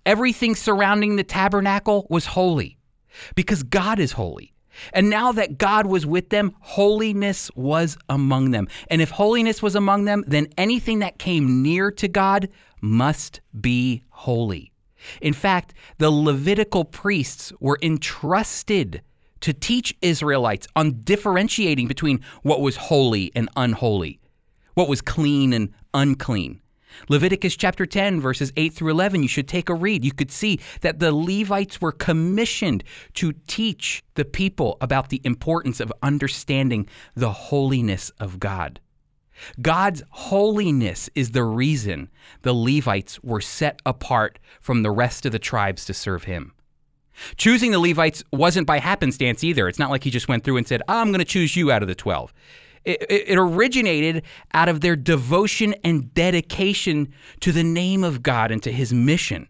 Everything 0.06 0.56
surrounding 0.56 1.16
the 1.16 1.24
tabernacle 1.24 2.06
was 2.10 2.28
holy 2.28 2.79
because 3.36 3.64
God 3.64 4.00
is 4.00 4.14
holy. 4.14 4.54
And 4.94 5.10
now 5.10 5.32
that 5.32 5.58
God 5.58 5.86
was 5.86 6.06
with 6.06 6.30
them, 6.30 6.56
holiness 6.62 7.52
was 7.56 7.98
among 8.08 8.52
them. 8.52 8.68
And 8.90 9.02
if 9.02 9.12
holiness 9.12 9.62
was 9.62 9.76
among 9.76 10.06
them, 10.06 10.24
then 10.28 10.48
anything 10.58 11.00
that 11.00 11.20
came 11.20 11.62
near 11.62 11.92
to 11.92 12.08
God 12.08 12.50
must 12.82 13.42
be 13.60 14.04
holy. 14.10 14.72
In 15.22 15.34
fact, 15.34 15.74
the 15.98 16.12
Levitical 16.12 16.86
priests 16.86 17.54
were 17.60 17.80
entrusted 17.82 19.02
to 19.42 19.54
teach 19.54 19.96
Israelites 20.02 20.68
on 20.76 21.02
differentiating 21.04 21.88
between 21.88 22.20
what 22.44 22.62
was 22.62 22.76
holy 22.76 23.32
and 23.36 23.50
unholy, 23.56 24.20
what 24.74 24.90
was 24.90 25.02
clean 25.02 25.54
and 25.54 25.74
unclean. 25.94 26.62
Leviticus 27.08 27.56
chapter 27.56 27.86
10, 27.86 28.20
verses 28.20 28.52
8 28.58 28.74
through 28.74 28.92
11, 28.92 29.24
you 29.24 29.30
should 29.30 29.48
take 29.48 29.70
a 29.70 29.74
read. 29.74 30.04
You 30.04 30.12
could 30.12 30.32
see 30.32 30.60
that 30.82 31.00
the 31.00 31.14
Levites 31.14 31.82
were 31.82 31.92
commissioned 31.92 32.84
to 33.16 33.34
teach 33.48 34.04
the 34.16 34.26
people 34.26 34.78
about 34.82 35.10
the 35.10 35.22
importance 35.24 35.80
of 35.80 35.94
understanding 36.02 36.88
the 37.16 37.32
holiness 37.32 38.12
of 38.20 38.40
God. 38.40 38.80
God's 39.62 40.04
holiness 40.10 41.10
is 41.16 41.32
the 41.32 41.44
reason 41.44 42.10
the 42.42 42.54
Levites 42.54 43.22
were 43.24 43.42
set 43.42 43.80
apart 43.86 44.40
from 44.60 44.84
the 44.84 44.92
rest 44.92 45.26
of 45.26 45.32
the 45.32 45.40
tribes 45.40 45.86
to 45.86 45.94
serve 45.94 46.26
him. 46.26 46.54
Choosing 47.36 47.72
the 47.72 47.80
Levites 47.80 48.24
wasn't 48.32 48.68
by 48.68 48.80
happenstance 48.80 49.44
either. 49.44 49.68
It's 49.68 49.80
not 49.80 49.92
like 49.92 50.04
he 50.04 50.10
just 50.10 50.28
went 50.28 50.44
through 50.44 50.58
and 50.58 50.68
said, 50.68 50.82
I'm 50.88 51.08
going 51.08 51.20
to 51.20 51.26
choose 51.26 51.56
you 51.56 51.72
out 51.72 51.82
of 51.82 51.88
the 51.88 51.96
12. 51.96 52.34
It, 52.86 53.06
it, 53.10 53.38
originated 53.38 54.24
out 54.54 54.70
of 54.70 54.82
their 54.82 54.96
devotion 54.96 55.76
and 55.84 56.14
dedication 56.14 57.14
to 57.42 57.52
the 57.52 57.64
name 57.64 58.04
of 58.04 58.24
God 58.24 58.52
and 58.52 58.64
to 58.64 58.72
his 58.72 58.94
mission. 58.94 59.48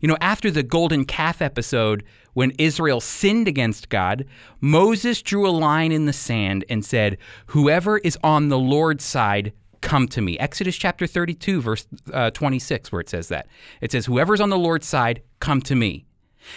You 0.00 0.08
know, 0.08 0.16
after 0.20 0.50
the 0.50 0.62
golden 0.62 1.04
calf 1.04 1.40
episode, 1.40 2.02
when 2.34 2.52
Israel 2.58 3.00
sinned 3.00 3.46
against 3.46 3.88
God, 3.88 4.24
Moses 4.60 5.22
drew 5.22 5.46
a 5.46 5.50
line 5.50 5.92
in 5.92 6.06
the 6.06 6.12
sand 6.12 6.64
and 6.68 6.84
said, 6.84 7.18
Whoever 7.46 7.98
is 7.98 8.18
on 8.24 8.48
the 8.48 8.58
Lord's 8.58 9.04
side, 9.04 9.52
come 9.80 10.08
to 10.08 10.20
me. 10.20 10.38
Exodus 10.38 10.76
chapter 10.76 11.06
32, 11.06 11.60
verse 11.60 11.86
uh, 12.12 12.30
26, 12.30 12.90
where 12.90 13.00
it 13.00 13.08
says 13.08 13.28
that. 13.28 13.46
It 13.80 13.92
says, 13.92 14.06
Whoever's 14.06 14.40
on 14.40 14.50
the 14.50 14.58
Lord's 14.58 14.86
side, 14.86 15.22
come 15.40 15.60
to 15.62 15.74
me. 15.74 16.06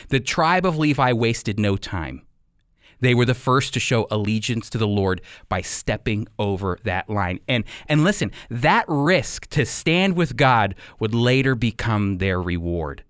The 0.10 0.20
tribe 0.20 0.66
of 0.66 0.78
Levi 0.78 1.12
wasted 1.12 1.60
no 1.60 1.78
time. 1.78 2.22
They 3.00 3.14
were 3.14 3.26
the 3.26 3.34
first 3.34 3.74
to 3.74 3.80
show 3.80 4.08
allegiance 4.10 4.70
to 4.72 4.78
the 4.78 4.88
Lord 4.88 5.22
by 5.50 5.62
stepping 5.62 6.28
over 6.40 6.78
that 6.84 7.10
line. 7.10 7.40
And 7.48 7.64
and 7.88 8.04
listen, 8.04 8.32
that 8.50 8.86
risk 8.88 9.48
to 9.52 9.66
stand 9.66 10.16
with 10.16 10.36
God 10.36 10.76
would 11.00 11.14
later 11.14 11.56
become 11.56 12.18
their 12.18 12.42
reward. 12.42 13.04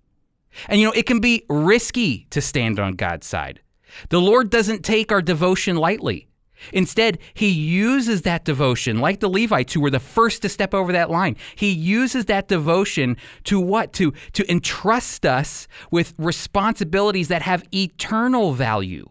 And 0.67 0.79
you 0.79 0.87
know, 0.87 0.93
it 0.93 1.05
can 1.05 1.19
be 1.19 1.43
risky 1.49 2.27
to 2.29 2.41
stand 2.41 2.79
on 2.79 2.93
God's 2.93 3.27
side. 3.27 3.61
The 4.09 4.21
Lord 4.21 4.49
doesn't 4.49 4.83
take 4.83 5.11
our 5.11 5.21
devotion 5.21 5.75
lightly. 5.75 6.27
Instead, 6.71 7.19
he 7.33 7.49
uses 7.49 8.21
that 8.23 8.45
devotion, 8.45 8.99
like 8.99 9.19
the 9.19 9.29
Levites 9.29 9.73
who 9.73 9.81
were 9.81 9.89
the 9.89 9.99
first 9.99 10.41
to 10.41 10.49
step 10.49 10.73
over 10.73 10.91
that 10.91 11.11
line. 11.11 11.35
He 11.55 11.69
uses 11.69 12.25
that 12.25 12.47
devotion 12.47 13.17
to 13.43 13.59
what? 13.59 13.93
To, 13.93 14.13
to 14.33 14.49
entrust 14.51 15.25
us 15.25 15.67
with 15.91 16.13
responsibilities 16.17 17.27
that 17.27 17.41
have 17.41 17.65
eternal 17.73 18.53
value. 18.53 19.09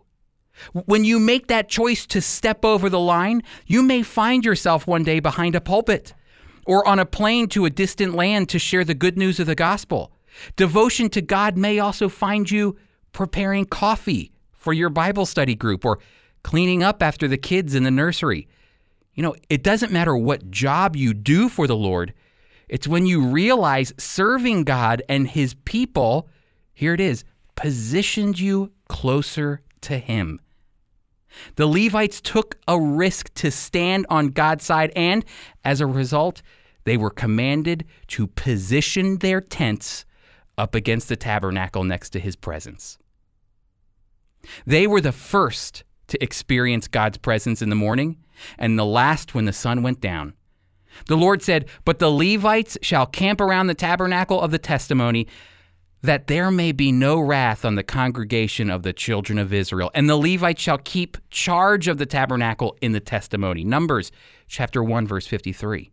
When 0.73 1.05
you 1.05 1.19
make 1.19 1.49
that 1.49 1.69
choice 1.69 2.07
to 2.07 2.21
step 2.21 2.65
over 2.65 2.89
the 2.89 3.01
line, 3.01 3.43
you 3.67 3.83
may 3.83 4.03
find 4.03 4.45
yourself 4.45 4.87
one 4.87 5.03
day 5.03 5.21
behind 5.21 5.55
a 5.55 5.61
pulpit 5.61 6.15
or 6.67 6.87
on 6.87 6.99
a 6.99 7.07
plane 7.07 7.49
to 7.49 7.65
a 7.65 7.71
distant 7.71 8.15
land 8.15 8.49
to 8.51 8.59
share 8.59 8.85
the 8.85 8.95
good 8.95 9.19
news 9.19 9.39
of 9.41 9.47
the 9.47 9.55
gospel. 9.55 10.13
Devotion 10.57 11.09
to 11.11 11.21
God 11.21 11.57
may 11.57 11.79
also 11.79 12.09
find 12.09 12.51
you 12.51 12.77
preparing 13.13 13.65
coffee 13.65 14.33
for 14.53 14.73
your 14.73 14.91
Bible 14.91 15.27
study 15.27 15.55
group 15.55 15.85
or 15.85 15.99
cleaning 16.43 16.83
up 16.83 17.03
after 17.03 17.29
the 17.29 17.37
kids 17.37 17.75
in 17.75 17.85
the 17.85 17.91
nursery. 17.91 18.49
You 19.15 19.23
know, 19.23 19.35
it 19.49 19.63
doesn't 19.63 19.93
matter 19.93 20.17
what 20.17 20.51
job 20.51 20.97
you 20.97 21.15
do 21.15 21.49
for 21.49 21.67
the 21.67 21.77
Lord, 21.77 22.13
it's 22.69 22.89
when 22.89 23.07
you 23.07 23.21
realize 23.21 23.93
serving 23.99 24.65
God 24.65 25.03
and 25.09 25.29
His 25.29 25.55
people, 25.65 26.29
here 26.73 26.95
it 26.95 27.01
is, 27.01 27.23
positioned 27.57 28.41
you 28.41 28.73
closer 28.89 29.61
to 29.83 29.99
Him. 29.99 30.41
The 31.57 31.67
Levites 31.67 32.21
took 32.21 32.59
a 32.69 32.79
risk 32.79 33.33
to 33.35 33.51
stand 33.51 34.07
on 34.09 34.29
God's 34.29 34.65
side, 34.65 34.93
and 34.95 35.25
as 35.65 35.81
a 35.81 35.87
result, 35.87 36.43
they 36.85 36.97
were 36.97 37.11
commanded 37.11 37.85
to 38.09 38.27
position 38.27 39.19
their 39.19 39.41
tents 39.41 40.05
up 40.57 40.75
against 40.75 41.09
the 41.09 41.17
tabernacle 41.17 41.85
next 41.85 42.11
to 42.11 42.21
his 42.21 42.37
presence. 42.37 42.99
They 44.67 44.87
were 44.87 45.01
the 45.01 45.13
first 45.13 45.85
to 46.09 46.23
experience 46.23 46.87
God's 46.87 47.19
presence 47.19 47.63
in 47.63 47.71
the 47.71 47.75
morning 47.75 48.19
and 48.59 48.79
the 48.79 48.85
last 48.85 49.35
when 49.35 49.47
the 49.47 49.53
sun 49.53 49.83
went 49.83 50.01
down. 50.01 50.35
The 51.07 51.17
Lord 51.17 51.43
said, 51.43 51.67
But 51.85 51.99
the 51.99 52.11
Levites 52.11 52.79
shall 52.83 53.07
camp 53.07 53.41
around 53.41 53.67
the 53.67 53.75
tabernacle 53.75 54.41
of 54.41 54.51
the 54.51 54.59
testimony, 54.59 55.27
that 56.05 56.27
there 56.27 56.51
may 56.51 56.71
be 56.71 56.93
no 56.93 57.19
wrath 57.19 57.65
on 57.65 57.77
the 57.77 57.83
congregation 57.83 58.69
of 58.69 58.83
the 58.83 58.93
children 58.93 59.39
of 59.39 59.55
Israel. 59.55 59.91
And 59.95 60.07
the 60.07 60.19
Levites 60.19 60.61
shall 60.61 60.77
keep 60.77 61.17
charge 61.31 61.89
of 61.89 61.97
the 61.97 62.05
tabernacle 62.05 62.77
in 62.83 62.93
the 62.93 63.01
testimony. 63.01 63.65
Numbers 63.65 64.13
chapter 64.47 64.85
1, 64.85 65.07
verse 65.07 65.27
53. 65.27 65.91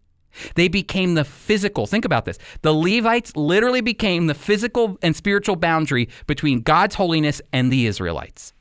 They 0.55 0.67
became 0.67 1.13
the 1.13 1.23
physical, 1.23 1.87
think 1.87 2.03
about 2.03 2.25
this. 2.25 2.37
The 2.61 2.73
Levites 2.73 3.37
literally 3.37 3.79
became 3.79 4.27
the 4.27 4.33
physical 4.33 4.97
and 5.01 5.15
spiritual 5.15 5.55
boundary 5.55 6.09
between 6.27 6.59
God's 6.59 6.95
holiness 6.95 7.41
and 7.53 7.71
the 7.71 7.85
Israelites. 7.85 8.51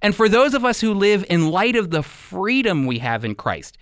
And 0.00 0.14
for 0.14 0.26
those 0.26 0.54
of 0.54 0.64
us 0.64 0.80
who 0.80 0.94
live 0.94 1.22
in 1.28 1.50
light 1.50 1.76
of 1.76 1.90
the 1.90 2.02
freedom 2.02 2.86
we 2.86 2.98
have 3.00 3.26
in 3.26 3.34
Christ, 3.34 3.76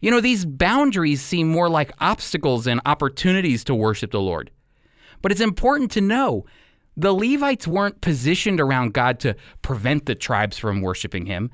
you 0.00 0.10
know, 0.10 0.20
these 0.20 0.44
boundaries 0.44 1.22
seem 1.22 1.48
more 1.48 1.70
like 1.70 1.92
obstacles 2.00 2.66
and 2.66 2.82
opportunities 2.84 3.64
to 3.64 3.74
worship 3.74 4.10
the 4.10 4.20
Lord. 4.20 4.50
But 5.22 5.32
it's 5.32 5.40
important 5.40 5.90
to 5.92 6.00
know 6.00 6.46
the 6.96 7.14
Levites 7.14 7.66
weren't 7.66 8.00
positioned 8.00 8.60
around 8.60 8.92
God 8.92 9.20
to 9.20 9.36
prevent 9.62 10.06
the 10.06 10.14
tribes 10.14 10.58
from 10.58 10.82
worshiping 10.82 11.26
him. 11.26 11.50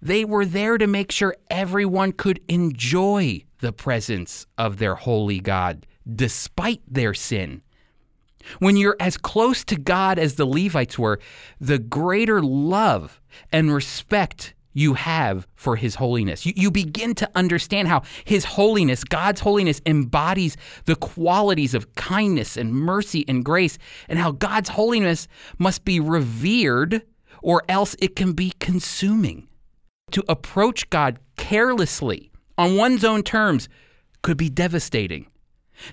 They 0.00 0.24
were 0.24 0.46
there 0.46 0.78
to 0.78 0.86
make 0.86 1.12
sure 1.12 1.36
everyone 1.50 2.12
could 2.12 2.40
enjoy 2.48 3.44
the 3.60 3.72
presence 3.72 4.46
of 4.56 4.78
their 4.78 4.94
holy 4.94 5.40
God 5.40 5.86
despite 6.14 6.82
their 6.88 7.12
sin. 7.12 7.62
When 8.58 8.76
you're 8.76 8.96
as 8.98 9.18
close 9.18 9.64
to 9.64 9.76
God 9.76 10.18
as 10.18 10.36
the 10.36 10.46
Levites 10.46 10.98
were, 10.98 11.20
the 11.60 11.78
greater 11.78 12.42
love 12.42 13.20
and 13.52 13.72
respect 13.72 14.54
you 14.72 14.94
have 14.94 15.46
for 15.54 15.76
His 15.76 15.96
holiness. 15.96 16.46
You, 16.46 16.52
you 16.56 16.70
begin 16.70 17.14
to 17.16 17.30
understand 17.34 17.88
how 17.88 18.02
His 18.24 18.44
holiness, 18.44 19.04
God's 19.04 19.40
holiness, 19.40 19.80
embodies 19.86 20.56
the 20.84 20.96
qualities 20.96 21.74
of 21.74 21.94
kindness 21.94 22.56
and 22.56 22.74
mercy 22.74 23.24
and 23.26 23.44
grace, 23.44 23.78
and 24.08 24.18
how 24.18 24.32
God's 24.32 24.70
holiness 24.70 25.28
must 25.58 25.84
be 25.84 26.00
revered 26.00 27.02
or 27.42 27.62
else 27.68 27.96
it 27.98 28.14
can 28.16 28.32
be 28.32 28.52
consuming. 28.60 29.48
To 30.12 30.24
approach 30.28 30.90
God 30.90 31.18
carelessly 31.36 32.30
on 32.58 32.76
one's 32.76 33.04
own 33.04 33.22
terms 33.22 33.68
could 34.22 34.36
be 34.36 34.50
devastating. 34.50 35.26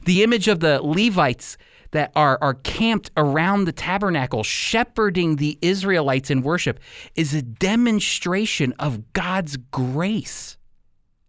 The 0.05 0.23
image 0.23 0.47
of 0.47 0.59
the 0.59 0.81
Levites 0.81 1.57
that 1.97 2.11
are, 2.15 2.37
are 2.43 2.53
camped 2.53 3.09
around 3.17 3.65
the 3.65 3.71
tabernacle, 3.71 4.43
shepherding 4.43 5.37
the 5.37 5.57
Israelites 5.63 6.29
in 6.29 6.43
worship, 6.43 6.79
is 7.15 7.33
a 7.33 7.41
demonstration 7.41 8.71
of 8.73 9.13
God's 9.13 9.57
grace. 9.57 10.59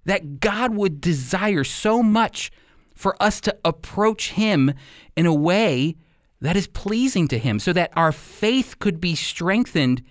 That 0.05 0.41
God 0.41 0.75
would 0.75 1.01
desire 1.01 1.65
so 1.65 2.03
much 2.03 2.51
for 2.95 3.17
us 3.19 3.41
to 3.41 3.57
approach 3.65 4.33
Him 4.33 4.75
in 5.17 5.25
a 5.25 5.33
way 5.33 5.97
that 6.43 6.55
is 6.55 6.67
pleasing 6.67 7.29
to 7.29 7.39
Him, 7.39 7.59
so 7.59 7.73
that 7.73 7.91
our 7.97 8.13
faith 8.13 8.79
could 8.79 9.01
be 9.01 9.15
strengthened 9.15 10.03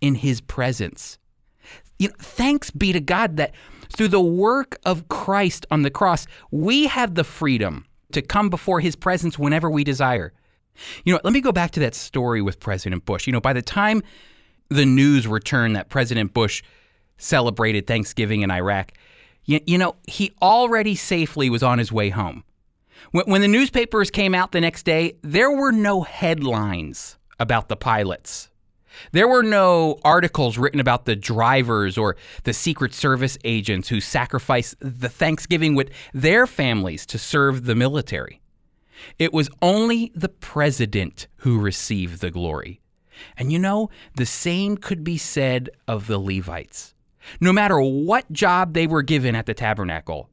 in 0.00 0.16
His 0.16 0.40
presence. 0.40 1.16
You 2.00 2.08
know, 2.08 2.14
thanks 2.18 2.72
be 2.72 2.92
to 2.92 3.00
God 3.00 3.36
that 3.36 3.54
through 3.88 4.08
the 4.08 4.20
work 4.20 4.80
of 4.84 5.06
Christ 5.06 5.64
on 5.70 5.82
the 5.82 5.90
cross, 5.90 6.26
we 6.50 6.88
have 6.88 7.14
the 7.14 7.22
freedom 7.22 7.84
to 8.12 8.22
come 8.22 8.50
before 8.50 8.80
his 8.80 8.96
presence 8.96 9.38
whenever 9.38 9.70
we 9.70 9.84
desire. 9.84 10.32
You 11.04 11.14
know, 11.14 11.20
let 11.24 11.32
me 11.32 11.40
go 11.40 11.52
back 11.52 11.70
to 11.72 11.80
that 11.80 11.94
story 11.94 12.40
with 12.40 12.60
President 12.60 13.04
Bush. 13.04 13.26
You 13.26 13.32
know, 13.32 13.40
by 13.40 13.52
the 13.52 13.62
time 13.62 14.02
the 14.68 14.86
news 14.86 15.26
returned 15.26 15.76
that 15.76 15.88
President 15.88 16.32
Bush 16.32 16.62
celebrated 17.18 17.86
Thanksgiving 17.86 18.42
in 18.42 18.50
Iraq, 18.50 18.92
you, 19.44 19.60
you 19.66 19.78
know, 19.78 19.96
he 20.06 20.32
already 20.40 20.94
safely 20.94 21.50
was 21.50 21.62
on 21.62 21.78
his 21.78 21.92
way 21.92 22.10
home. 22.10 22.44
When, 23.10 23.26
when 23.26 23.40
the 23.40 23.48
newspapers 23.48 24.10
came 24.10 24.34
out 24.34 24.52
the 24.52 24.60
next 24.60 24.84
day, 24.84 25.18
there 25.22 25.50
were 25.50 25.72
no 25.72 26.02
headlines 26.02 27.18
about 27.38 27.68
the 27.68 27.76
pilots 27.76 28.48
there 29.12 29.28
were 29.28 29.42
no 29.42 29.98
articles 30.04 30.58
written 30.58 30.80
about 30.80 31.04
the 31.04 31.16
drivers 31.16 31.96
or 31.96 32.16
the 32.44 32.52
Secret 32.52 32.94
Service 32.94 33.38
agents 33.44 33.88
who 33.88 34.00
sacrificed 34.00 34.76
the 34.80 35.08
Thanksgiving 35.08 35.74
with 35.74 35.90
their 36.12 36.46
families 36.46 37.06
to 37.06 37.18
serve 37.18 37.64
the 37.64 37.74
military. 37.74 38.40
It 39.18 39.32
was 39.32 39.50
only 39.60 40.12
the 40.14 40.28
president 40.28 41.26
who 41.38 41.58
received 41.58 42.20
the 42.20 42.30
glory. 42.30 42.80
And 43.36 43.52
you 43.52 43.58
know, 43.58 43.90
the 44.16 44.26
same 44.26 44.76
could 44.76 45.04
be 45.04 45.18
said 45.18 45.70
of 45.86 46.06
the 46.06 46.18
Levites. 46.18 46.94
No 47.40 47.52
matter 47.52 47.80
what 47.80 48.32
job 48.32 48.74
they 48.74 48.86
were 48.86 49.02
given 49.02 49.34
at 49.34 49.46
the 49.46 49.54
tabernacle, 49.54 50.28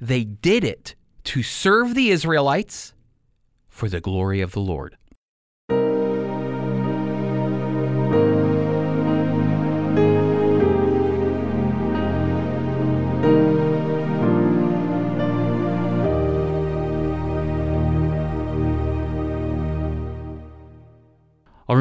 they 0.00 0.24
did 0.24 0.64
it 0.64 0.94
to 1.24 1.42
serve 1.42 1.94
the 1.94 2.10
Israelites 2.10 2.94
for 3.68 3.88
the 3.88 4.00
glory 4.00 4.40
of 4.40 4.52
the 4.52 4.60
Lord. 4.60 4.96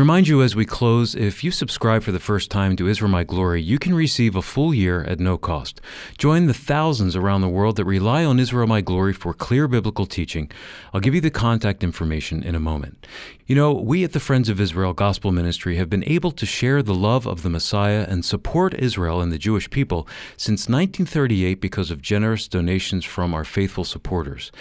Remind 0.02 0.28
you 0.28 0.42
as 0.42 0.56
we 0.56 0.66
close 0.66 1.14
if 1.14 1.44
you 1.44 1.52
subscribe 1.52 2.02
for 2.02 2.12
the 2.12 2.20
first 2.20 2.50
time 2.50 2.76
to 2.76 2.88
Israel 2.88 3.12
My 3.12 3.24
Glory, 3.24 3.62
you 3.62 3.78
can 3.78 3.94
receive 3.94 4.36
a 4.36 4.42
full 4.42 4.74
year 4.74 5.04
at 5.04 5.20
no 5.20 5.38
cost. 5.38 5.80
Join 6.18 6.48
the 6.48 6.56
thousands 6.56 7.16
around 7.16 7.42
the 7.42 7.48
world 7.48 7.76
that 7.76 7.86
rely 7.86 8.26
on 8.26 8.40
Israel 8.40 8.66
My 8.66 8.82
Glory 8.82 9.14
for 9.14 9.32
clear 9.32 9.68
biblical 9.68 10.08
teaching. 10.08 10.50
I'll 10.92 11.02
give 11.02 11.14
you 11.14 11.22
the 11.22 11.30
contact 11.30 11.84
information 11.84 12.42
in 12.42 12.56
a 12.56 12.60
moment. 12.60 13.06
You 13.52 13.56
know, 13.56 13.74
we 13.74 14.06
at 14.06 14.14
the 14.14 14.22
Friends 14.22 14.48
of 14.48 14.62
Israel 14.62 14.94
Gospel 14.94 15.34
Ministry 15.34 15.76
have 15.76 15.90
been 15.90 16.06
able 16.08 16.32
to 16.32 16.46
share 16.46 16.82
the 16.82 16.96
love 16.96 17.28
of 17.28 17.42
the 17.42 17.50
Messiah 17.50 18.06
and 18.08 18.24
support 18.24 18.74
Israel 18.76 19.20
and 19.20 19.30
the 19.30 19.38
Jewish 19.38 19.70
people 19.70 20.08
since 20.38 20.70
1938 20.70 21.56
because 21.56 21.92
of 21.92 22.02
generous 22.02 22.48
donations 22.48 23.04
from 23.04 23.34
our 23.34 23.44
faithful 23.44 23.84
supporters. 23.84 24.54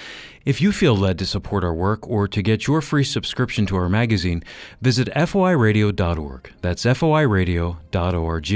If 0.46 0.62
you 0.62 0.72
feel 0.72 0.96
led 0.96 1.18
to 1.18 1.26
support 1.26 1.62
our 1.64 1.74
work 1.74 2.08
or 2.08 2.26
to 2.26 2.40
get 2.40 2.66
your 2.66 2.80
free 2.80 3.04
subscription 3.04 3.66
to 3.66 3.76
our 3.76 3.90
magazine, 3.90 4.42
visit 4.80 5.08
foiradio.org. 5.08 6.52
That's 6.62 6.84
foiradio.org. 6.84 8.50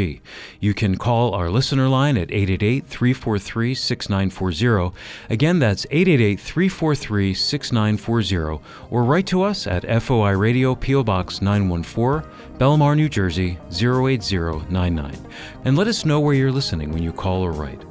You 0.60 0.74
can 0.74 0.96
call 0.96 1.34
our 1.34 1.50
listener 1.50 1.88
line 1.90 2.16
at 2.16 2.32
888 2.32 2.86
343 2.86 3.74
6940. 3.74 4.96
Again, 5.28 5.58
that's 5.58 5.86
888 5.90 6.40
343 6.40 7.34
6940, 7.34 8.64
or 8.90 9.04
write 9.04 9.26
to 9.26 9.42
us 9.42 9.66
at 9.66 9.84
FOI 10.24 10.38
Radio, 10.38 10.74
P.O. 10.74 11.04
Box 11.04 11.42
914, 11.42 12.26
Bellmawr, 12.56 12.96
New 12.96 13.10
Jersey 13.10 13.58
08099, 13.70 15.14
and 15.66 15.76
let 15.76 15.86
us 15.86 16.06
know 16.06 16.18
where 16.18 16.32
you're 16.32 16.50
listening 16.50 16.92
when 16.92 17.02
you 17.02 17.12
call 17.12 17.42
or 17.42 17.52
write. 17.52 17.82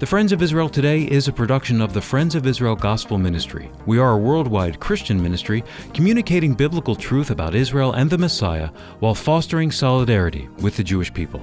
The 0.00 0.06
Friends 0.06 0.32
of 0.32 0.42
Israel 0.42 0.68
Today 0.68 1.02
is 1.02 1.28
a 1.28 1.32
production 1.32 1.80
of 1.80 1.92
the 1.92 2.02
Friends 2.02 2.34
of 2.34 2.48
Israel 2.48 2.74
Gospel 2.74 3.16
Ministry. 3.16 3.70
We 3.86 4.00
are 4.00 4.14
a 4.14 4.18
worldwide 4.18 4.80
Christian 4.80 5.22
ministry 5.22 5.62
communicating 5.94 6.52
biblical 6.52 6.96
truth 6.96 7.30
about 7.30 7.54
Israel 7.54 7.92
and 7.92 8.10
the 8.10 8.18
Messiah 8.18 8.70
while 8.98 9.14
fostering 9.14 9.70
solidarity 9.70 10.48
with 10.58 10.76
the 10.76 10.82
Jewish 10.82 11.14
people. 11.14 11.40